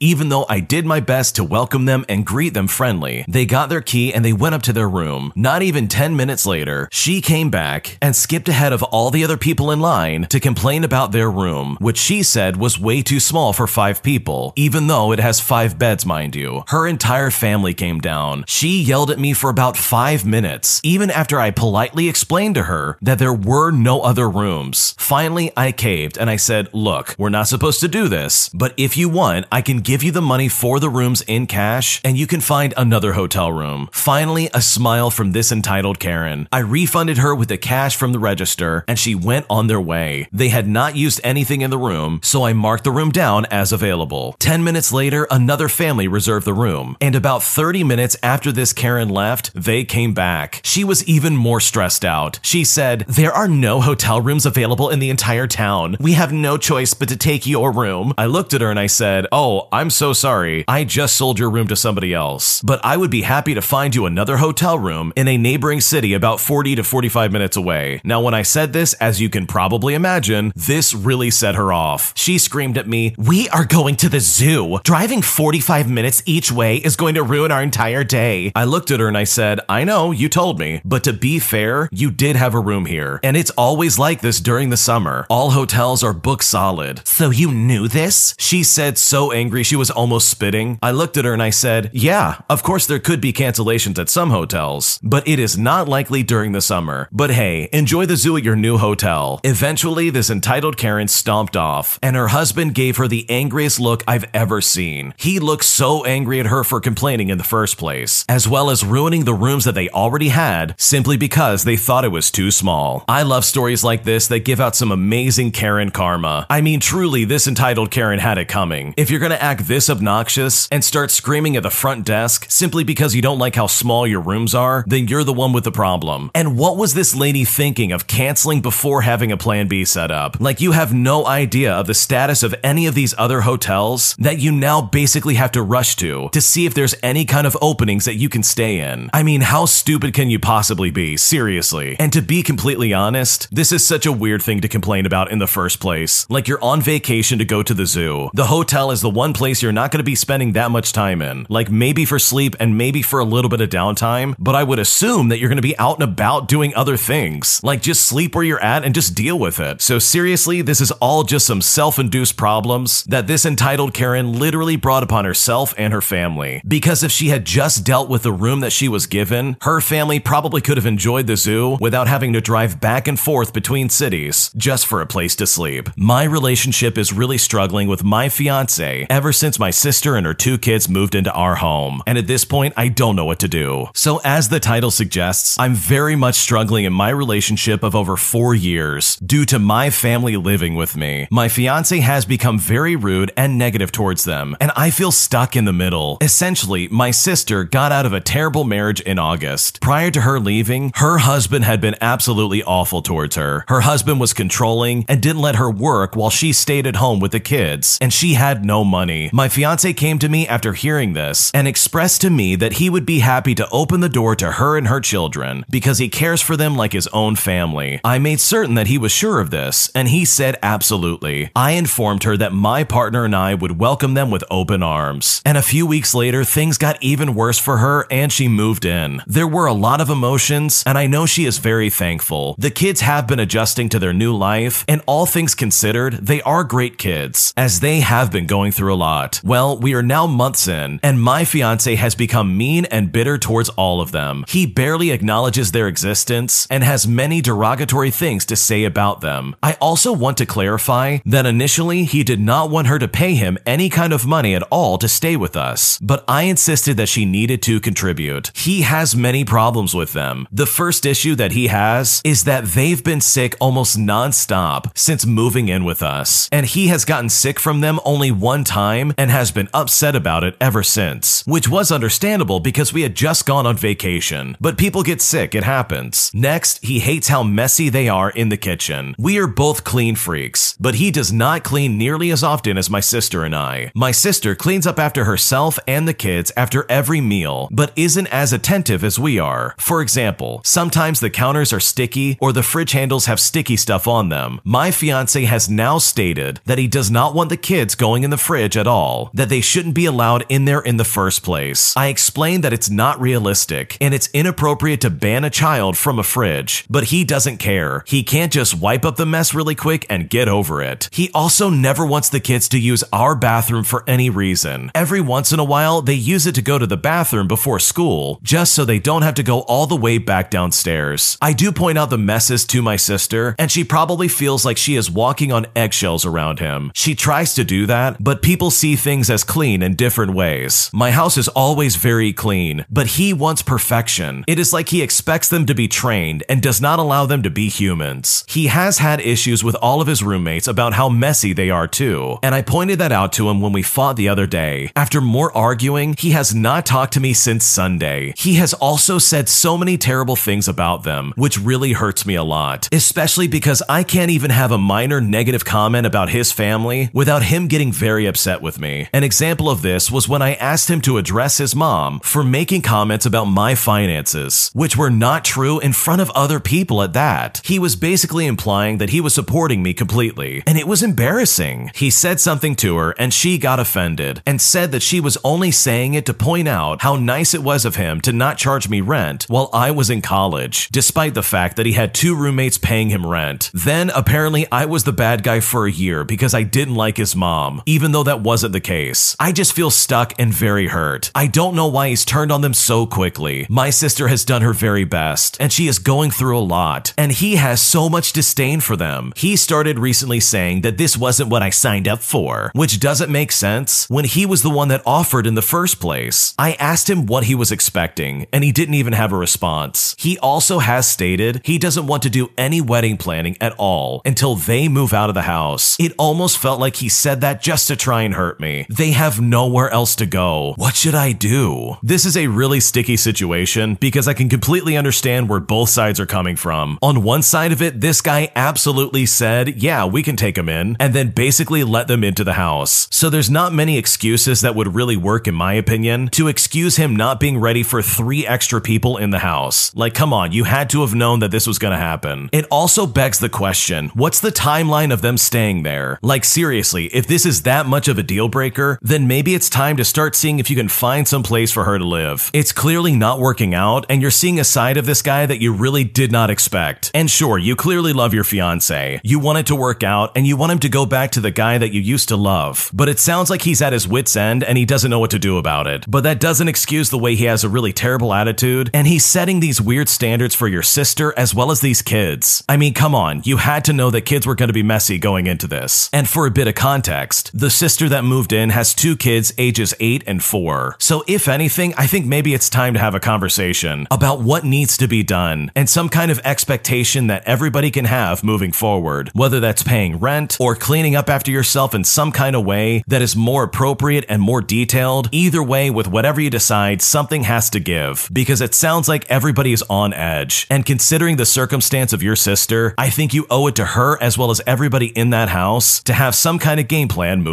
even 0.00 0.28
though 0.28 0.46
I 0.48 0.60
did 0.60 0.86
my 0.86 1.00
best 1.00 1.36
to 1.36 1.44
welcome 1.44 1.84
them 1.84 2.04
and 2.08 2.26
greet 2.26 2.54
them 2.54 2.68
friendly. 2.68 3.24
They 3.28 3.46
got 3.46 3.68
their 3.68 3.80
key 3.80 4.12
and 4.12 4.24
they 4.24 4.32
went 4.32 4.54
up 4.54 4.62
to 4.62 4.72
their 4.72 4.88
room. 4.88 5.32
Not 5.34 5.62
even 5.62 5.88
10 5.88 6.16
minutes 6.16 6.46
later, 6.46 6.88
she 6.92 7.20
came 7.20 7.50
back 7.50 7.98
and 8.00 8.14
skipped 8.14 8.48
ahead 8.48 8.72
of 8.72 8.82
all 8.82 9.10
the 9.10 9.24
other 9.24 9.36
people 9.36 9.70
in 9.70 9.80
line 9.80 10.26
to 10.30 10.40
complain 10.40 10.84
about 10.84 11.12
their 11.12 11.30
room, 11.30 11.76
which 11.80 11.98
she 11.98 12.22
said 12.22 12.56
was 12.56 12.78
way 12.78 13.02
too 13.02 13.20
small 13.20 13.52
for 13.52 13.66
five 13.66 14.02
people, 14.02 14.52
even 14.56 14.86
though 14.86 15.12
it 15.12 15.20
has 15.20 15.40
five 15.40 15.78
beds, 15.78 16.06
mind 16.06 16.34
you. 16.34 16.64
Her 16.68 16.86
entire 16.86 17.30
family 17.30 17.74
came 17.74 18.00
down. 18.00 18.44
She 18.46 18.80
yelled 18.80 19.10
at 19.10 19.18
me 19.18 19.32
for 19.32 19.50
about 19.50 19.76
five 19.76 20.24
minutes, 20.24 20.80
even 20.84 21.10
after 21.10 21.38
I 21.40 21.50
politely 21.50 22.08
explained 22.08 22.54
to 22.56 22.64
her 22.64 22.98
that 23.02 23.18
there 23.18 23.34
were 23.34 23.70
no 23.70 24.00
other 24.02 24.28
rooms. 24.28 24.94
Finally, 24.98 25.52
I 25.56 25.72
caved 25.72 26.18
and 26.18 26.30
I 26.30 26.36
said, 26.36 26.68
Look, 26.72 27.14
we're 27.18 27.28
not 27.28 27.48
supposed 27.48 27.80
to 27.80 27.88
do 27.88 28.08
this, 28.08 28.48
but 28.50 28.74
if 28.76 28.96
you 28.96 29.08
want, 29.08 29.39
I 29.50 29.62
can 29.62 29.78
give 29.80 30.02
you 30.02 30.12
the 30.12 30.22
money 30.22 30.48
for 30.48 30.80
the 30.80 30.90
rooms 30.90 31.22
in 31.22 31.46
cash 31.46 32.00
and 32.04 32.16
you 32.16 32.26
can 32.26 32.40
find 32.40 32.74
another 32.76 33.12
hotel 33.12 33.52
room. 33.52 33.88
Finally, 33.92 34.50
a 34.54 34.62
smile 34.62 35.10
from 35.10 35.32
this 35.32 35.52
entitled 35.52 35.98
Karen. 35.98 36.48
I 36.52 36.58
refunded 36.60 37.18
her 37.18 37.34
with 37.34 37.48
the 37.48 37.58
cash 37.58 37.96
from 37.96 38.12
the 38.12 38.18
register 38.18 38.84
and 38.86 38.98
she 38.98 39.14
went 39.14 39.46
on 39.48 39.66
their 39.66 39.80
way. 39.80 40.28
They 40.32 40.48
had 40.48 40.68
not 40.68 40.96
used 40.96 41.20
anything 41.24 41.60
in 41.60 41.70
the 41.70 41.78
room, 41.78 42.20
so 42.22 42.44
I 42.44 42.52
marked 42.52 42.84
the 42.84 42.90
room 42.90 43.10
down 43.10 43.46
as 43.46 43.72
available. 43.72 44.36
10 44.38 44.64
minutes 44.64 44.92
later, 44.92 45.26
another 45.30 45.68
family 45.68 46.08
reserved 46.08 46.46
the 46.46 46.54
room, 46.54 46.96
and 47.00 47.14
about 47.14 47.42
30 47.42 47.84
minutes 47.84 48.16
after 48.22 48.52
this 48.52 48.72
Karen 48.72 49.08
left, 49.08 49.50
they 49.54 49.84
came 49.84 50.14
back. 50.14 50.60
She 50.64 50.84
was 50.84 51.04
even 51.04 51.36
more 51.36 51.60
stressed 51.60 52.04
out. 52.04 52.38
She 52.42 52.64
said, 52.64 53.04
There 53.08 53.32
are 53.32 53.48
no 53.48 53.80
hotel 53.80 54.20
rooms 54.20 54.46
available 54.46 54.90
in 54.90 54.98
the 54.98 55.10
entire 55.10 55.46
town. 55.46 55.96
We 56.00 56.12
have 56.14 56.32
no 56.32 56.56
choice 56.56 56.94
but 56.94 57.08
to 57.08 57.16
take 57.16 57.46
your 57.46 57.72
room. 57.72 58.14
I 58.16 58.26
looked 58.26 58.54
at 58.54 58.60
her 58.60 58.70
and 58.70 58.78
I 58.78 58.86
said, 58.86 59.19
Oh, 59.32 59.68
I'm 59.72 59.90
so 59.90 60.12
sorry. 60.12 60.64
I 60.68 60.84
just 60.84 61.16
sold 61.16 61.38
your 61.38 61.50
room 61.50 61.68
to 61.68 61.76
somebody 61.76 62.14
else, 62.14 62.62
but 62.62 62.80
I 62.84 62.96
would 62.96 63.10
be 63.10 63.22
happy 63.22 63.54
to 63.54 63.62
find 63.62 63.94
you 63.94 64.06
another 64.06 64.38
hotel 64.38 64.78
room 64.78 65.12
in 65.16 65.28
a 65.28 65.36
neighboring 65.36 65.80
city 65.80 66.14
about 66.14 66.40
40 66.40 66.76
to 66.76 66.84
45 66.84 67.32
minutes 67.32 67.56
away. 67.56 68.00
Now, 68.04 68.20
when 68.20 68.34
I 68.34 68.42
said 68.42 68.72
this, 68.72 68.94
as 68.94 69.20
you 69.20 69.28
can 69.28 69.46
probably 69.46 69.94
imagine, 69.94 70.52
this 70.56 70.94
really 70.94 71.30
set 71.30 71.54
her 71.54 71.72
off. 71.72 72.12
She 72.16 72.38
screamed 72.38 72.78
at 72.78 72.88
me, 72.88 73.14
We 73.18 73.48
are 73.50 73.64
going 73.64 73.96
to 73.96 74.08
the 74.08 74.20
zoo. 74.20 74.78
Driving 74.84 75.22
45 75.22 75.90
minutes 75.90 76.22
each 76.26 76.50
way 76.52 76.76
is 76.76 76.96
going 76.96 77.14
to 77.14 77.22
ruin 77.22 77.50
our 77.52 77.62
entire 77.62 78.04
day. 78.04 78.52
I 78.54 78.64
looked 78.64 78.90
at 78.90 79.00
her 79.00 79.08
and 79.08 79.18
I 79.18 79.24
said, 79.24 79.60
I 79.68 79.84
know, 79.84 80.10
you 80.10 80.28
told 80.28 80.58
me, 80.58 80.80
but 80.84 81.04
to 81.04 81.12
be 81.12 81.38
fair, 81.38 81.88
you 81.92 82.10
did 82.10 82.36
have 82.36 82.54
a 82.54 82.60
room 82.60 82.86
here, 82.86 83.20
and 83.22 83.36
it's 83.36 83.50
always 83.52 83.98
like 83.98 84.20
this 84.20 84.40
during 84.40 84.70
the 84.70 84.76
summer. 84.76 85.26
All 85.28 85.50
hotels 85.50 86.02
are 86.02 86.12
booked 86.12 86.44
solid. 86.44 87.06
So 87.06 87.30
you 87.30 87.52
knew 87.52 87.88
this? 87.88 88.34
She 88.38 88.62
said, 88.62 88.98
so 89.10 89.32
angry 89.32 89.64
she 89.64 89.74
was 89.74 89.90
almost 89.90 90.28
spitting. 90.28 90.78
I 90.80 90.92
looked 90.92 91.16
at 91.16 91.24
her 91.24 91.32
and 91.32 91.42
I 91.42 91.50
said, 91.50 91.90
Yeah, 91.92 92.40
of 92.48 92.62
course 92.62 92.86
there 92.86 93.00
could 93.00 93.20
be 93.20 93.32
cancellations 93.32 93.98
at 93.98 94.08
some 94.08 94.30
hotels, 94.30 95.00
but 95.02 95.26
it 95.26 95.40
is 95.40 95.58
not 95.58 95.88
likely 95.88 96.22
during 96.22 96.52
the 96.52 96.60
summer. 96.60 97.08
But 97.10 97.30
hey, 97.30 97.68
enjoy 97.72 98.06
the 98.06 98.16
zoo 98.16 98.36
at 98.36 98.44
your 98.44 98.54
new 98.54 98.78
hotel. 98.78 99.40
Eventually, 99.42 100.10
this 100.10 100.30
entitled 100.30 100.76
Karen 100.76 101.08
stomped 101.08 101.56
off, 101.56 101.98
and 102.02 102.14
her 102.14 102.28
husband 102.28 102.74
gave 102.74 102.98
her 102.98 103.08
the 103.08 103.28
angriest 103.28 103.80
look 103.80 104.04
I've 104.06 104.30
ever 104.32 104.60
seen. 104.60 105.12
He 105.16 105.40
looked 105.40 105.64
so 105.64 106.04
angry 106.04 106.38
at 106.38 106.46
her 106.46 106.62
for 106.62 106.80
complaining 106.80 107.30
in 107.30 107.38
the 107.38 107.44
first 107.44 107.78
place, 107.78 108.24
as 108.28 108.46
well 108.46 108.70
as 108.70 108.84
ruining 108.84 109.24
the 109.24 109.34
rooms 109.34 109.64
that 109.64 109.74
they 109.74 109.88
already 109.88 110.28
had 110.28 110.74
simply 110.78 111.16
because 111.16 111.64
they 111.64 111.76
thought 111.76 112.04
it 112.04 112.12
was 112.12 112.30
too 112.30 112.52
small. 112.52 113.04
I 113.08 113.22
love 113.22 113.44
stories 113.44 113.82
like 113.82 114.04
this 114.04 114.28
that 114.28 114.44
give 114.44 114.60
out 114.60 114.76
some 114.76 114.92
amazing 114.92 115.50
Karen 115.50 115.90
karma. 115.90 116.46
I 116.48 116.60
mean, 116.60 116.78
truly, 116.78 117.24
this 117.24 117.48
entitled 117.48 117.90
Karen 117.90 118.20
had 118.20 118.38
it 118.38 118.46
coming. 118.46 118.94
If 119.00 119.10
you're 119.10 119.18
gonna 119.18 119.34
act 119.36 119.66
this 119.66 119.88
obnoxious 119.88 120.68
and 120.70 120.84
start 120.84 121.10
screaming 121.10 121.56
at 121.56 121.62
the 121.62 121.70
front 121.70 122.04
desk 122.04 122.44
simply 122.50 122.84
because 122.84 123.14
you 123.14 123.22
don't 123.22 123.38
like 123.38 123.54
how 123.54 123.66
small 123.66 124.06
your 124.06 124.20
rooms 124.20 124.54
are, 124.54 124.84
then 124.86 125.08
you're 125.08 125.24
the 125.24 125.32
one 125.32 125.54
with 125.54 125.64
the 125.64 125.72
problem. 125.72 126.30
And 126.34 126.58
what 126.58 126.76
was 126.76 126.92
this 126.92 127.16
lady 127.16 127.46
thinking 127.46 127.92
of 127.92 128.06
canceling 128.06 128.60
before 128.60 129.00
having 129.00 129.32
a 129.32 129.38
plan 129.38 129.68
B 129.68 129.86
set 129.86 130.10
up? 130.10 130.38
Like 130.38 130.60
you 130.60 130.72
have 130.72 130.92
no 130.92 131.26
idea 131.26 131.72
of 131.72 131.86
the 131.86 131.94
status 131.94 132.42
of 132.42 132.54
any 132.62 132.86
of 132.86 132.94
these 132.94 133.14
other 133.16 133.40
hotels 133.40 134.14
that 134.18 134.38
you 134.38 134.52
now 134.52 134.82
basically 134.82 135.36
have 135.36 135.52
to 135.52 135.62
rush 135.62 135.96
to 135.96 136.28
to 136.32 136.40
see 136.42 136.66
if 136.66 136.74
there's 136.74 136.94
any 137.02 137.24
kind 137.24 137.46
of 137.46 137.56
openings 137.62 138.04
that 138.04 138.16
you 138.16 138.28
can 138.28 138.42
stay 138.42 138.80
in. 138.80 139.08
I 139.14 139.22
mean, 139.22 139.40
how 139.40 139.64
stupid 139.64 140.12
can 140.12 140.28
you 140.28 140.38
possibly 140.38 140.90
be? 140.90 141.16
Seriously. 141.16 141.96
And 141.98 142.12
to 142.12 142.20
be 142.20 142.42
completely 142.42 142.92
honest, 142.92 143.48
this 143.50 143.72
is 143.72 143.82
such 143.82 144.04
a 144.04 144.12
weird 144.12 144.42
thing 144.42 144.60
to 144.60 144.68
complain 144.68 145.06
about 145.06 145.30
in 145.30 145.38
the 145.38 145.46
first 145.46 145.80
place. 145.80 146.28
Like 146.28 146.48
you're 146.48 146.62
on 146.62 146.82
vacation 146.82 147.38
to 147.38 147.46
go 147.46 147.62
to 147.62 147.72
the 147.72 147.86
zoo. 147.86 148.28
The 148.34 148.44
hotel 148.44 148.89
is 148.90 149.00
the 149.00 149.10
one 149.10 149.32
place 149.32 149.62
you're 149.62 149.72
not 149.72 149.90
going 149.90 149.98
to 149.98 150.04
be 150.04 150.14
spending 150.14 150.52
that 150.52 150.70
much 150.70 150.92
time 150.92 151.22
in. 151.22 151.46
Like 151.48 151.70
maybe 151.70 152.04
for 152.04 152.18
sleep 152.18 152.56
and 152.60 152.76
maybe 152.76 153.02
for 153.02 153.20
a 153.20 153.24
little 153.24 153.48
bit 153.48 153.60
of 153.60 153.68
downtime, 153.68 154.34
but 154.38 154.54
I 154.54 154.64
would 154.64 154.78
assume 154.78 155.28
that 155.28 155.38
you're 155.38 155.48
going 155.48 155.56
to 155.56 155.62
be 155.62 155.78
out 155.78 156.00
and 156.00 156.04
about 156.04 156.48
doing 156.48 156.74
other 156.74 156.96
things. 156.96 157.60
Like 157.62 157.82
just 157.82 158.06
sleep 158.06 158.34
where 158.34 158.44
you're 158.44 158.62
at 158.62 158.84
and 158.84 158.94
just 158.94 159.14
deal 159.14 159.38
with 159.38 159.60
it. 159.60 159.80
So 159.80 159.98
seriously, 159.98 160.62
this 160.62 160.80
is 160.80 160.90
all 160.92 161.22
just 161.22 161.46
some 161.46 161.60
self-induced 161.60 162.36
problems 162.36 163.04
that 163.04 163.26
this 163.26 163.46
entitled 163.46 163.94
Karen 163.94 164.38
literally 164.38 164.76
brought 164.76 165.02
upon 165.02 165.24
herself 165.24 165.74
and 165.78 165.92
her 165.92 166.00
family. 166.00 166.62
Because 166.66 167.02
if 167.02 167.12
she 167.12 167.28
had 167.28 167.44
just 167.44 167.84
dealt 167.84 168.08
with 168.08 168.22
the 168.22 168.32
room 168.32 168.60
that 168.60 168.72
she 168.72 168.88
was 168.88 169.06
given, 169.06 169.56
her 169.62 169.80
family 169.80 170.20
probably 170.20 170.60
could 170.60 170.76
have 170.76 170.86
enjoyed 170.86 171.26
the 171.26 171.36
zoo 171.36 171.76
without 171.80 172.08
having 172.08 172.32
to 172.32 172.40
drive 172.40 172.80
back 172.80 173.08
and 173.08 173.18
forth 173.18 173.52
between 173.52 173.88
cities 173.88 174.50
just 174.56 174.86
for 174.86 175.00
a 175.00 175.06
place 175.06 175.36
to 175.36 175.46
sleep. 175.46 175.90
My 175.96 176.24
relationship 176.24 176.96
is 176.96 177.12
really 177.12 177.38
struggling 177.38 177.88
with 177.88 178.04
my 178.04 178.28
fiance 178.28 178.79
ever 178.80 179.32
since 179.32 179.58
my 179.58 179.70
sister 179.70 180.16
and 180.16 180.26
her 180.26 180.34
two 180.34 180.58
kids 180.58 180.88
moved 180.88 181.14
into 181.14 181.32
our 181.32 181.56
home. 181.56 182.02
And 182.06 182.16
at 182.16 182.26
this 182.26 182.44
point, 182.44 182.74
I 182.76 182.88
don't 182.88 183.16
know 183.16 183.24
what 183.24 183.40
to 183.40 183.48
do. 183.48 183.86
So 183.94 184.20
as 184.24 184.48
the 184.48 184.60
title 184.60 184.90
suggests, 184.90 185.58
I'm 185.58 185.74
very 185.74 186.16
much 186.16 186.36
struggling 186.36 186.84
in 186.84 186.92
my 186.92 187.10
relationship 187.10 187.82
of 187.82 187.94
over 187.94 188.16
four 188.16 188.54
years 188.54 189.16
due 189.16 189.44
to 189.46 189.58
my 189.58 189.90
family 189.90 190.36
living 190.36 190.74
with 190.74 190.96
me. 190.96 191.28
My 191.30 191.48
fiance 191.48 191.98
has 191.98 192.24
become 192.24 192.58
very 192.58 192.96
rude 192.96 193.32
and 193.36 193.58
negative 193.58 193.92
towards 193.92 194.24
them, 194.24 194.56
and 194.60 194.70
I 194.76 194.90
feel 194.90 195.12
stuck 195.12 195.56
in 195.56 195.64
the 195.64 195.72
middle. 195.72 196.18
Essentially, 196.20 196.88
my 196.88 197.10
sister 197.10 197.64
got 197.64 197.92
out 197.92 198.06
of 198.06 198.12
a 198.12 198.20
terrible 198.20 198.64
marriage 198.64 199.00
in 199.00 199.18
August. 199.18 199.80
Prior 199.80 200.10
to 200.10 200.22
her 200.22 200.38
leaving, 200.40 200.92
her 200.96 201.18
husband 201.18 201.64
had 201.64 201.80
been 201.80 201.96
absolutely 202.00 202.62
awful 202.62 203.02
towards 203.02 203.36
her. 203.36 203.64
Her 203.68 203.80
husband 203.80 204.20
was 204.20 204.32
controlling 204.32 205.04
and 205.08 205.20
didn't 205.20 205.42
let 205.42 205.56
her 205.56 205.70
work 205.70 206.16
while 206.16 206.30
she 206.30 206.52
stayed 206.52 206.86
at 206.86 206.96
home 206.96 207.20
with 207.20 207.32
the 207.32 207.40
kids, 207.40 207.98
and 208.00 208.12
she 208.12 208.34
had 208.34 208.64
no 208.64 208.69
money. 208.70 209.30
My 209.32 209.48
fiance 209.48 209.92
came 209.92 210.18
to 210.20 210.28
me 210.28 210.46
after 210.46 210.72
hearing 210.72 211.12
this 211.12 211.50
and 211.52 211.66
expressed 211.66 212.20
to 212.20 212.30
me 212.30 212.56
that 212.56 212.74
he 212.74 212.88
would 212.88 213.04
be 213.04 213.18
happy 213.18 213.54
to 213.56 213.68
open 213.70 214.00
the 214.00 214.08
door 214.08 214.36
to 214.36 214.52
her 214.52 214.76
and 214.76 214.86
her 214.86 215.00
children 215.00 215.64
because 215.68 215.98
he 215.98 216.08
cares 216.08 216.40
for 216.40 216.56
them 216.56 216.76
like 216.76 216.92
his 216.92 217.08
own 217.08 217.36
family. 217.36 218.00
I 218.04 218.18
made 218.18 218.40
certain 218.40 218.74
that 218.76 218.86
he 218.86 218.98
was 218.98 219.12
sure 219.12 219.40
of 219.40 219.50
this, 219.50 219.90
and 219.94 220.08
he 220.08 220.24
said 220.24 220.56
absolutely. 220.62 221.50
I 221.56 221.72
informed 221.72 222.22
her 222.24 222.36
that 222.36 222.52
my 222.52 222.84
partner 222.84 223.24
and 223.24 223.34
I 223.34 223.54
would 223.54 223.78
welcome 223.78 224.14
them 224.14 224.30
with 224.30 224.44
open 224.50 224.82
arms. 224.82 225.42
And 225.44 225.58
a 225.58 225.62
few 225.62 225.86
weeks 225.86 226.14
later, 226.14 226.44
things 226.44 226.78
got 226.78 227.02
even 227.02 227.34
worse 227.34 227.58
for 227.58 227.78
her 227.78 228.06
and 228.10 228.32
she 228.32 228.48
moved 228.48 228.84
in. 228.84 229.22
There 229.26 229.48
were 229.48 229.66
a 229.66 229.72
lot 229.72 230.00
of 230.00 230.10
emotions, 230.10 230.82
and 230.86 230.96
I 230.96 231.06
know 231.06 231.26
she 231.26 231.44
is 231.44 231.58
very 231.58 231.90
thankful. 231.90 232.54
The 232.58 232.70
kids 232.70 233.00
have 233.00 233.26
been 233.26 233.40
adjusting 233.40 233.88
to 233.90 233.98
their 233.98 234.12
new 234.12 234.34
life, 234.34 234.84
and 234.86 235.02
all 235.06 235.26
things 235.26 235.54
considered, 235.54 236.14
they 236.14 236.42
are 236.42 236.64
great 236.64 236.98
kids, 236.98 237.52
as 237.56 237.80
they 237.80 238.00
have 238.00 238.30
been 238.30 238.46
going 238.46 238.59
through 238.68 238.92
a 238.92 238.96
lot. 238.96 239.40
Well, 239.42 239.78
we 239.78 239.94
are 239.94 240.02
now 240.02 240.26
months 240.26 240.68
in, 240.68 241.00
and 241.02 241.22
my 241.22 241.46
fiance 241.46 241.94
has 241.94 242.14
become 242.14 242.58
mean 242.58 242.84
and 242.86 243.10
bitter 243.10 243.38
towards 243.38 243.70
all 243.70 244.02
of 244.02 244.12
them. 244.12 244.44
He 244.46 244.66
barely 244.66 245.10
acknowledges 245.10 245.72
their 245.72 245.88
existence 245.88 246.66
and 246.68 246.84
has 246.84 247.08
many 247.08 247.40
derogatory 247.40 248.10
things 248.10 248.44
to 248.44 248.56
say 248.56 248.84
about 248.84 249.22
them. 249.22 249.56
I 249.62 249.78
also 249.80 250.12
want 250.12 250.36
to 250.38 250.46
clarify 250.46 251.18
that 251.24 251.46
initially 251.46 252.04
he 252.04 252.22
did 252.22 252.40
not 252.40 252.70
want 252.70 252.88
her 252.88 252.98
to 252.98 253.08
pay 253.08 253.34
him 253.34 253.56
any 253.64 253.88
kind 253.88 254.12
of 254.12 254.26
money 254.26 254.54
at 254.54 254.66
all 254.70 254.98
to 254.98 255.08
stay 255.08 255.36
with 255.36 255.56
us, 255.56 255.98
but 256.02 256.24
I 256.28 256.42
insisted 256.42 256.98
that 256.98 257.08
she 257.08 257.24
needed 257.24 257.62
to 257.62 257.80
contribute. 257.80 258.50
He 258.54 258.82
has 258.82 259.16
many 259.16 259.44
problems 259.44 259.94
with 259.94 260.12
them. 260.12 260.46
The 260.52 260.66
first 260.66 261.06
issue 261.06 261.34
that 261.36 261.52
he 261.52 261.68
has 261.68 262.20
is 262.24 262.44
that 262.44 262.64
they've 262.64 263.02
been 263.02 263.20
sick 263.20 263.56
almost 263.60 263.96
nonstop 263.96 264.90
since 264.94 265.24
moving 265.24 265.68
in 265.68 265.84
with 265.84 266.02
us, 266.02 266.48
and 266.50 266.66
he 266.66 266.88
has 266.88 267.04
gotten 267.04 267.28
sick 267.28 267.60
from 267.60 267.80
them 267.80 268.00
only 268.04 268.30
one 268.50 268.64
time 268.64 269.14
and 269.16 269.30
has 269.30 269.52
been 269.52 269.68
upset 269.72 270.16
about 270.16 270.42
it 270.42 270.56
ever 270.60 270.82
since, 270.82 271.46
which 271.46 271.68
was 271.68 271.92
understandable 271.92 272.58
because 272.58 272.92
we 272.92 273.02
had 273.02 273.14
just 273.14 273.46
gone 273.46 273.64
on 273.64 273.76
vacation. 273.76 274.56
But 274.60 274.76
people 274.76 275.04
get 275.04 275.22
sick, 275.22 275.54
it 275.54 275.62
happens. 275.62 276.32
Next, 276.34 276.82
he 276.82 276.98
hates 276.98 277.28
how 277.28 277.44
messy 277.44 277.90
they 277.90 278.08
are 278.08 278.30
in 278.30 278.48
the 278.48 278.56
kitchen. 278.56 279.14
We 279.16 279.38
are 279.38 279.46
both 279.46 279.84
clean 279.84 280.16
freaks, 280.16 280.76
but 280.80 280.96
he 280.96 281.12
does 281.12 281.32
not 281.32 281.62
clean 281.62 281.96
nearly 281.96 282.32
as 282.32 282.42
often 282.42 282.76
as 282.76 282.90
my 282.90 282.98
sister 282.98 283.44
and 283.44 283.54
I. 283.54 283.92
My 283.94 284.10
sister 284.10 284.56
cleans 284.56 284.84
up 284.84 284.98
after 284.98 285.22
herself 285.26 285.78
and 285.86 286.08
the 286.08 286.20
kids 286.28 286.50
after 286.56 286.84
every 286.88 287.20
meal, 287.20 287.68
but 287.70 287.92
isn't 287.94 288.26
as 288.42 288.52
attentive 288.52 289.04
as 289.04 289.16
we 289.16 289.38
are. 289.38 289.76
For 289.78 290.02
example, 290.02 290.60
sometimes 290.64 291.20
the 291.20 291.30
counters 291.30 291.72
are 291.72 291.86
sticky 291.92 292.36
or 292.40 292.52
the 292.52 292.64
fridge 292.64 292.90
handles 292.98 293.26
have 293.26 293.38
sticky 293.38 293.76
stuff 293.76 294.08
on 294.08 294.28
them. 294.28 294.60
My 294.64 294.90
fiance 294.90 295.44
has 295.44 295.70
now 295.70 295.98
stated 295.98 296.58
that 296.64 296.78
he 296.78 296.88
does 296.88 297.12
not 297.12 297.32
want 297.32 297.50
the 297.50 297.66
kids 297.70 297.94
going 297.94 298.24
in 298.24 298.30
the 298.30 298.39
fridge 298.40 298.76
at 298.76 298.86
all, 298.86 299.30
that 299.34 299.48
they 299.48 299.60
shouldn't 299.60 299.94
be 299.94 300.06
allowed 300.06 300.44
in 300.48 300.64
there 300.64 300.80
in 300.80 300.96
the 300.96 301.04
first 301.04 301.42
place. 301.42 301.96
I 301.96 302.08
explained 302.08 302.64
that 302.64 302.72
it's 302.72 302.90
not 302.90 303.20
realistic 303.20 303.96
and 304.00 304.14
it's 304.14 304.30
inappropriate 304.32 305.00
to 305.02 305.10
ban 305.10 305.44
a 305.44 305.50
child 305.50 305.96
from 305.96 306.18
a 306.18 306.24
fridge, 306.24 306.84
but 306.88 307.04
he 307.04 307.24
doesn't 307.24 307.58
care. 307.58 308.04
He 308.06 308.22
can't 308.22 308.52
just 308.52 308.74
wipe 308.74 309.04
up 309.04 309.16
the 309.16 309.26
mess 309.26 309.54
really 309.54 309.74
quick 309.74 310.06
and 310.08 310.30
get 310.30 310.48
over 310.48 310.82
it. 310.82 311.08
He 311.12 311.30
also 311.34 311.70
never 311.70 312.04
wants 312.06 312.28
the 312.28 312.40
kids 312.40 312.68
to 312.70 312.78
use 312.78 313.04
our 313.12 313.34
bathroom 313.34 313.84
for 313.84 314.04
any 314.06 314.30
reason. 314.30 314.90
Every 314.94 315.20
once 315.20 315.52
in 315.52 315.60
a 315.60 315.64
while, 315.64 316.02
they 316.02 316.14
use 316.14 316.46
it 316.46 316.54
to 316.56 316.62
go 316.62 316.78
to 316.78 316.86
the 316.86 316.96
bathroom 316.96 317.48
before 317.48 317.78
school, 317.78 318.40
just 318.42 318.74
so 318.74 318.84
they 318.84 318.98
don't 318.98 319.22
have 319.22 319.34
to 319.34 319.42
go 319.42 319.60
all 319.60 319.86
the 319.86 319.96
way 319.96 320.18
back 320.18 320.50
downstairs. 320.50 321.36
I 321.40 321.52
do 321.52 321.72
point 321.72 321.98
out 321.98 322.10
the 322.10 322.18
messes 322.18 322.64
to 322.66 322.82
my 322.82 322.96
sister, 322.96 323.54
and 323.58 323.70
she 323.70 323.84
probably 323.84 324.28
feels 324.28 324.64
like 324.64 324.76
she 324.76 324.96
is 324.96 325.10
walking 325.10 325.52
on 325.52 325.66
eggshells 325.76 326.24
around 326.24 326.58
him. 326.58 326.90
She 326.94 327.14
tries 327.14 327.54
to 327.54 327.64
do 327.64 327.86
that, 327.86 328.19
but 328.20 328.42
people 328.42 328.70
see 328.70 328.96
things 328.96 329.30
as 329.30 329.42
clean 329.42 329.82
in 329.82 329.94
different 329.94 330.34
ways. 330.34 330.90
My 330.92 331.10
house 331.10 331.38
is 331.38 331.48
always 331.48 331.96
very 331.96 332.34
clean, 332.34 332.84
but 332.90 333.06
he 333.06 333.32
wants 333.32 333.62
perfection. 333.62 334.44
It 334.46 334.58
is 334.58 334.74
like 334.74 334.90
he 334.90 335.00
expects 335.00 335.48
them 335.48 335.64
to 335.66 335.74
be 335.74 335.88
trained 335.88 336.44
and 336.46 336.60
does 336.60 336.82
not 336.82 336.98
allow 336.98 337.24
them 337.24 337.42
to 337.42 337.50
be 337.50 337.68
humans. 337.70 338.44
He 338.46 338.66
has 338.66 338.98
had 338.98 339.20
issues 339.20 339.64
with 339.64 339.74
all 339.76 340.02
of 340.02 340.06
his 340.06 340.22
roommates 340.22 340.68
about 340.68 340.92
how 340.92 341.08
messy 341.08 341.54
they 341.54 341.70
are 341.70 341.88
too, 341.88 342.38
and 342.42 342.54
I 342.54 342.60
pointed 342.60 342.98
that 342.98 343.10
out 343.10 343.32
to 343.34 343.48
him 343.48 343.62
when 343.62 343.72
we 343.72 343.82
fought 343.82 344.16
the 344.16 344.28
other 344.28 344.46
day. 344.46 344.92
After 344.94 345.22
more 345.22 345.56
arguing, 345.56 346.14
he 346.18 346.32
has 346.32 346.54
not 346.54 346.84
talked 346.84 347.14
to 347.14 347.20
me 347.20 347.32
since 347.32 347.64
Sunday. 347.64 348.34
He 348.36 348.54
has 348.54 348.74
also 348.74 349.16
said 349.16 349.48
so 349.48 349.78
many 349.78 349.96
terrible 349.96 350.36
things 350.36 350.68
about 350.68 351.04
them, 351.04 351.32
which 351.36 351.58
really 351.58 351.92
hurts 351.94 352.26
me 352.26 352.34
a 352.34 352.44
lot, 352.44 352.86
especially 352.92 353.48
because 353.48 353.82
I 353.88 354.02
can't 354.02 354.30
even 354.30 354.50
have 354.50 354.72
a 354.72 354.78
minor 354.78 355.22
negative 355.22 355.64
comment 355.64 356.06
about 356.06 356.28
his 356.28 356.52
family 356.52 357.08
without 357.14 357.44
him 357.44 357.66
getting 357.66 357.92
very 357.92 358.09
upset 358.18 358.62
with 358.62 358.80
me. 358.80 359.08
An 359.12 359.24
example 359.24 359.70
of 359.70 359.82
this 359.82 360.10
was 360.10 360.28
when 360.28 360.42
I 360.42 360.54
asked 360.54 360.90
him 360.90 361.00
to 361.02 361.18
address 361.18 361.58
his 361.58 361.74
mom 361.76 362.20
for 362.20 362.42
making 362.42 362.82
comments 362.82 363.26
about 363.26 363.44
my 363.44 363.74
finances, 363.74 364.70
which 364.74 364.96
were 364.96 365.10
not 365.10 365.44
true 365.44 365.78
in 365.78 365.92
front 365.92 366.20
of 366.20 366.30
other 366.30 366.60
people 366.60 367.02
at 367.02 367.12
that. 367.12 367.60
He 367.64 367.78
was 367.78 367.96
basically 367.96 368.46
implying 368.46 368.98
that 368.98 369.10
he 369.10 369.20
was 369.20 369.34
supporting 369.34 369.82
me 369.82 369.94
completely, 369.94 370.62
and 370.66 370.78
it 370.78 370.86
was 370.86 371.02
embarrassing. 371.02 371.90
He 371.94 372.10
said 372.10 372.40
something 372.40 372.74
to 372.76 372.96
her, 372.96 373.12
and 373.18 373.32
she 373.32 373.58
got 373.58 373.80
offended 373.80 374.42
and 374.46 374.60
said 374.60 374.92
that 374.92 375.02
she 375.02 375.20
was 375.20 375.38
only 375.44 375.70
saying 375.70 376.14
it 376.14 376.26
to 376.26 376.34
point 376.34 376.68
out 376.68 377.02
how 377.02 377.16
nice 377.16 377.54
it 377.54 377.62
was 377.62 377.84
of 377.84 377.96
him 377.96 378.20
to 378.22 378.32
not 378.32 378.58
charge 378.58 378.88
me 378.88 379.00
rent 379.00 379.44
while 379.48 379.68
I 379.72 379.90
was 379.90 380.08
in 380.08 380.22
college, 380.22 380.88
despite 380.88 381.34
the 381.34 381.42
fact 381.42 381.76
that 381.76 381.86
he 381.86 381.92
had 381.92 382.14
two 382.14 382.34
roommates 382.34 382.78
paying 382.78 383.10
him 383.10 383.26
rent. 383.26 383.70
Then 383.74 384.10
apparently 384.10 384.66
I 384.72 384.86
was 384.86 385.04
the 385.04 385.12
bad 385.12 385.42
guy 385.42 385.60
for 385.60 385.86
a 385.86 385.92
year 385.92 386.24
because 386.24 386.54
I 386.54 386.62
didn't 386.62 386.94
like 386.94 387.18
his 387.18 387.36
mom, 387.36 387.82
even 387.84 387.99
though 388.08 388.24
that 388.24 388.40
wasn't 388.40 388.72
the 388.72 388.80
case. 388.80 389.36
I 389.38 389.52
just 389.52 389.72
feel 389.72 389.90
stuck 389.90 390.32
and 390.38 390.52
very 390.52 390.86
hurt. 390.88 391.30
I 391.34 391.46
don't 391.46 391.76
know 391.76 391.86
why 391.86 392.08
he's 392.08 392.24
turned 392.24 392.50
on 392.50 392.62
them 392.62 392.74
so 392.74 393.06
quickly. 393.06 393.66
My 393.68 393.90
sister 393.90 394.28
has 394.28 394.44
done 394.44 394.62
her 394.62 394.72
very 394.72 395.04
best, 395.04 395.56
and 395.60 395.72
she 395.72 395.86
is 395.86 395.98
going 395.98 396.30
through 396.30 396.58
a 396.58 396.60
lot, 396.60 397.12
and 397.18 397.30
he 397.30 397.56
has 397.56 397.82
so 397.82 398.08
much 398.08 398.32
disdain 398.32 398.80
for 398.80 398.96
them. 398.96 399.32
He 399.36 399.56
started 399.56 399.98
recently 399.98 400.40
saying 400.40 400.80
that 400.80 400.98
this 400.98 401.16
wasn't 401.16 401.50
what 401.50 401.62
I 401.62 401.70
signed 401.70 402.08
up 402.08 402.20
for, 402.20 402.70
which 402.74 403.00
doesn't 403.00 403.30
make 403.30 403.52
sense 403.52 404.08
when 404.08 404.24
he 404.24 404.46
was 404.46 404.62
the 404.62 404.70
one 404.70 404.88
that 404.88 405.02
offered 405.04 405.46
in 405.46 405.54
the 405.54 405.62
first 405.62 406.00
place. 406.00 406.54
I 406.58 406.72
asked 406.74 407.10
him 407.10 407.26
what 407.26 407.44
he 407.44 407.54
was 407.54 407.70
expecting, 407.70 408.46
and 408.52 408.64
he 408.64 408.72
didn't 408.72 408.94
even 408.94 409.12
have 409.12 409.32
a 409.32 409.36
response. 409.36 410.14
He 410.18 410.38
also 410.38 410.78
has 410.78 411.06
stated 411.06 411.60
he 411.64 411.78
doesn't 411.78 412.06
want 412.06 412.22
to 412.22 412.30
do 412.30 412.50
any 412.56 412.80
wedding 412.80 413.16
planning 413.16 413.56
at 413.60 413.74
all 413.78 414.22
until 414.24 414.54
they 414.54 414.88
move 414.88 415.12
out 415.12 415.28
of 415.28 415.34
the 415.34 415.42
house. 415.42 415.96
It 415.98 416.14
almost 416.18 416.58
felt 416.58 416.80
like 416.80 416.96
he 416.96 417.08
said 417.08 417.40
that 417.40 417.62
just 417.62 417.89
to 417.90 417.96
try 417.96 418.22
and 418.22 418.34
hurt 418.34 418.60
me. 418.60 418.86
They 418.88 419.10
have 419.10 419.40
nowhere 419.40 419.90
else 419.90 420.14
to 420.16 420.26
go. 420.26 420.74
What 420.76 420.94
should 420.94 421.16
I 421.16 421.32
do? 421.32 421.96
This 422.04 422.24
is 422.24 422.36
a 422.36 422.46
really 422.46 422.78
sticky 422.78 423.16
situation 423.16 423.96
because 423.96 424.28
I 424.28 424.34
can 424.34 424.48
completely 424.48 424.96
understand 424.96 425.48
where 425.48 425.58
both 425.58 425.88
sides 425.88 426.20
are 426.20 426.26
coming 426.26 426.54
from. 426.54 426.98
On 427.02 427.24
one 427.24 427.42
side 427.42 427.72
of 427.72 427.82
it, 427.82 428.00
this 428.00 428.20
guy 428.20 428.52
absolutely 428.54 429.26
said, 429.26 429.82
yeah, 429.82 430.04
we 430.04 430.22
can 430.22 430.36
take 430.36 430.54
them 430.54 430.68
in, 430.68 430.96
and 431.00 431.12
then 431.14 431.30
basically 431.30 431.82
let 431.82 432.06
them 432.06 432.22
into 432.22 432.44
the 432.44 432.52
house. 432.52 433.08
So 433.10 433.28
there's 433.28 433.50
not 433.50 433.72
many 433.72 433.98
excuses 433.98 434.60
that 434.60 434.76
would 434.76 434.94
really 434.94 435.16
work, 435.16 435.48
in 435.48 435.54
my 435.56 435.72
opinion, 435.72 436.28
to 436.28 436.46
excuse 436.46 436.94
him 436.94 437.16
not 437.16 437.40
being 437.40 437.58
ready 437.58 437.82
for 437.82 438.02
three 438.02 438.46
extra 438.46 438.80
people 438.80 439.16
in 439.16 439.30
the 439.30 439.40
house. 439.40 439.92
Like, 439.96 440.14
come 440.14 440.32
on, 440.32 440.52
you 440.52 440.62
had 440.62 440.88
to 440.90 441.00
have 441.00 441.14
known 441.14 441.40
that 441.40 441.50
this 441.50 441.66
was 441.66 441.80
gonna 441.80 441.98
happen. 441.98 442.50
It 442.52 442.66
also 442.70 443.06
begs 443.06 443.40
the 443.40 443.48
question 443.48 444.10
what's 444.14 444.38
the 444.38 444.52
timeline 444.52 445.12
of 445.12 445.22
them 445.22 445.36
staying 445.36 445.82
there? 445.82 446.20
Like, 446.22 446.44
seriously, 446.44 447.06
if 447.06 447.26
this 447.26 447.44
is 447.44 447.62
that 447.62 447.79
much 447.86 448.08
of 448.08 448.18
a 448.18 448.22
deal 448.22 448.48
breaker, 448.48 448.98
then 449.02 449.26
maybe 449.26 449.54
it's 449.54 449.70
time 449.70 449.96
to 449.96 450.04
start 450.04 450.36
seeing 450.36 450.58
if 450.58 450.70
you 450.70 450.76
can 450.76 450.88
find 450.88 451.26
some 451.26 451.42
place 451.42 451.70
for 451.70 451.84
her 451.84 451.98
to 451.98 452.04
live. 452.04 452.50
It's 452.52 452.72
clearly 452.72 453.14
not 453.14 453.40
working 453.40 453.74
out, 453.74 454.06
and 454.08 454.22
you're 454.22 454.30
seeing 454.30 454.60
a 454.60 454.64
side 454.64 454.96
of 454.96 455.06
this 455.06 455.22
guy 455.22 455.46
that 455.46 455.60
you 455.60 455.72
really 455.72 456.04
did 456.04 456.32
not 456.32 456.50
expect. 456.50 457.10
And 457.14 457.30
sure, 457.30 457.58
you 457.58 457.76
clearly 457.76 458.12
love 458.12 458.34
your 458.34 458.44
fiance. 458.44 459.20
You 459.22 459.38
want 459.38 459.58
it 459.58 459.66
to 459.66 459.76
work 459.76 460.02
out, 460.02 460.36
and 460.36 460.46
you 460.46 460.56
want 460.56 460.72
him 460.72 460.78
to 460.80 460.88
go 460.88 461.06
back 461.06 461.30
to 461.32 461.40
the 461.40 461.50
guy 461.50 461.78
that 461.78 461.92
you 461.92 462.00
used 462.00 462.28
to 462.28 462.36
love. 462.36 462.90
But 462.92 463.08
it 463.08 463.18
sounds 463.18 463.50
like 463.50 463.62
he's 463.62 463.82
at 463.82 463.92
his 463.92 464.08
wits' 464.08 464.36
end 464.36 464.64
and 464.64 464.76
he 464.76 464.84
doesn't 464.84 465.10
know 465.10 465.18
what 465.18 465.30
to 465.30 465.38
do 465.38 465.58
about 465.58 465.86
it. 465.86 466.04
But 466.08 466.22
that 466.22 466.40
doesn't 466.40 466.68
excuse 466.68 467.10
the 467.10 467.18
way 467.18 467.34
he 467.34 467.44
has 467.44 467.64
a 467.64 467.68
really 467.68 467.92
terrible 467.92 468.32
attitude, 468.34 468.90
and 468.92 469.06
he's 469.06 469.24
setting 469.24 469.60
these 469.60 469.80
weird 469.80 470.08
standards 470.08 470.54
for 470.54 470.68
your 470.68 470.82
sister 470.82 471.32
as 471.36 471.54
well 471.54 471.70
as 471.70 471.80
these 471.80 472.02
kids. 472.02 472.64
I 472.68 472.76
mean, 472.76 472.94
come 472.94 473.14
on, 473.14 473.42
you 473.44 473.58
had 473.58 473.84
to 473.86 473.92
know 473.92 474.10
that 474.10 474.22
kids 474.22 474.46
were 474.46 474.54
going 474.54 474.68
to 474.68 474.74
be 474.74 474.82
messy 474.82 475.18
going 475.18 475.46
into 475.46 475.66
this. 475.66 476.10
And 476.12 476.28
for 476.28 476.46
a 476.46 476.50
bit 476.50 476.68
of 476.68 476.74
context, 476.74 477.50
the 477.58 477.69
sister 477.70 478.08
that 478.08 478.24
moved 478.24 478.52
in 478.52 478.70
has 478.70 478.94
two 478.94 479.16
kids 479.16 479.52
ages 479.56 479.94
8 480.00 480.24
and 480.26 480.42
4. 480.42 480.96
So 480.98 481.24
if 481.26 481.48
anything, 481.48 481.94
I 481.96 482.06
think 482.06 482.26
maybe 482.26 482.54
it's 482.54 482.68
time 482.68 482.94
to 482.94 483.00
have 483.00 483.14
a 483.14 483.20
conversation 483.20 484.06
about 484.10 484.40
what 484.40 484.64
needs 484.64 484.96
to 484.98 485.08
be 485.08 485.22
done 485.22 485.70
and 485.74 485.88
some 485.88 486.08
kind 486.08 486.30
of 486.30 486.40
expectation 486.44 487.28
that 487.28 487.44
everybody 487.46 487.90
can 487.90 488.04
have 488.04 488.44
moving 488.44 488.72
forward, 488.72 489.30
whether 489.34 489.60
that's 489.60 489.82
paying 489.82 490.18
rent 490.18 490.56
or 490.60 490.74
cleaning 490.74 491.14
up 491.14 491.30
after 491.30 491.50
yourself 491.50 491.94
in 491.94 492.04
some 492.04 492.32
kind 492.32 492.56
of 492.56 492.64
way 492.64 493.02
that 493.06 493.22
is 493.22 493.36
more 493.36 493.64
appropriate 493.64 494.24
and 494.28 494.42
more 494.42 494.60
detailed. 494.60 495.28
Either 495.32 495.62
way, 495.62 495.90
with 495.90 496.08
whatever 496.08 496.40
you 496.40 496.50
decide, 496.50 497.00
something 497.00 497.44
has 497.44 497.70
to 497.70 497.80
give 497.80 498.28
because 498.32 498.60
it 498.60 498.74
sounds 498.74 499.08
like 499.08 499.30
everybody 499.30 499.72
is 499.72 499.84
on 499.88 500.12
edge. 500.12 500.66
And 500.70 500.84
considering 500.84 501.36
the 501.36 501.46
circumstance 501.46 502.12
of 502.12 502.22
your 502.22 502.36
sister, 502.36 502.94
I 502.98 503.10
think 503.10 503.32
you 503.32 503.46
owe 503.50 503.66
it 503.68 503.76
to 503.76 503.84
her 503.84 504.20
as 504.22 504.36
well 504.36 504.50
as 504.50 504.60
everybody 504.66 505.06
in 505.06 505.30
that 505.30 505.48
house 505.48 506.02
to 506.04 506.12
have 506.12 506.34
some 506.34 506.58
kind 506.58 506.80
of 506.80 506.88
game 506.88 507.08
plan 507.08 507.42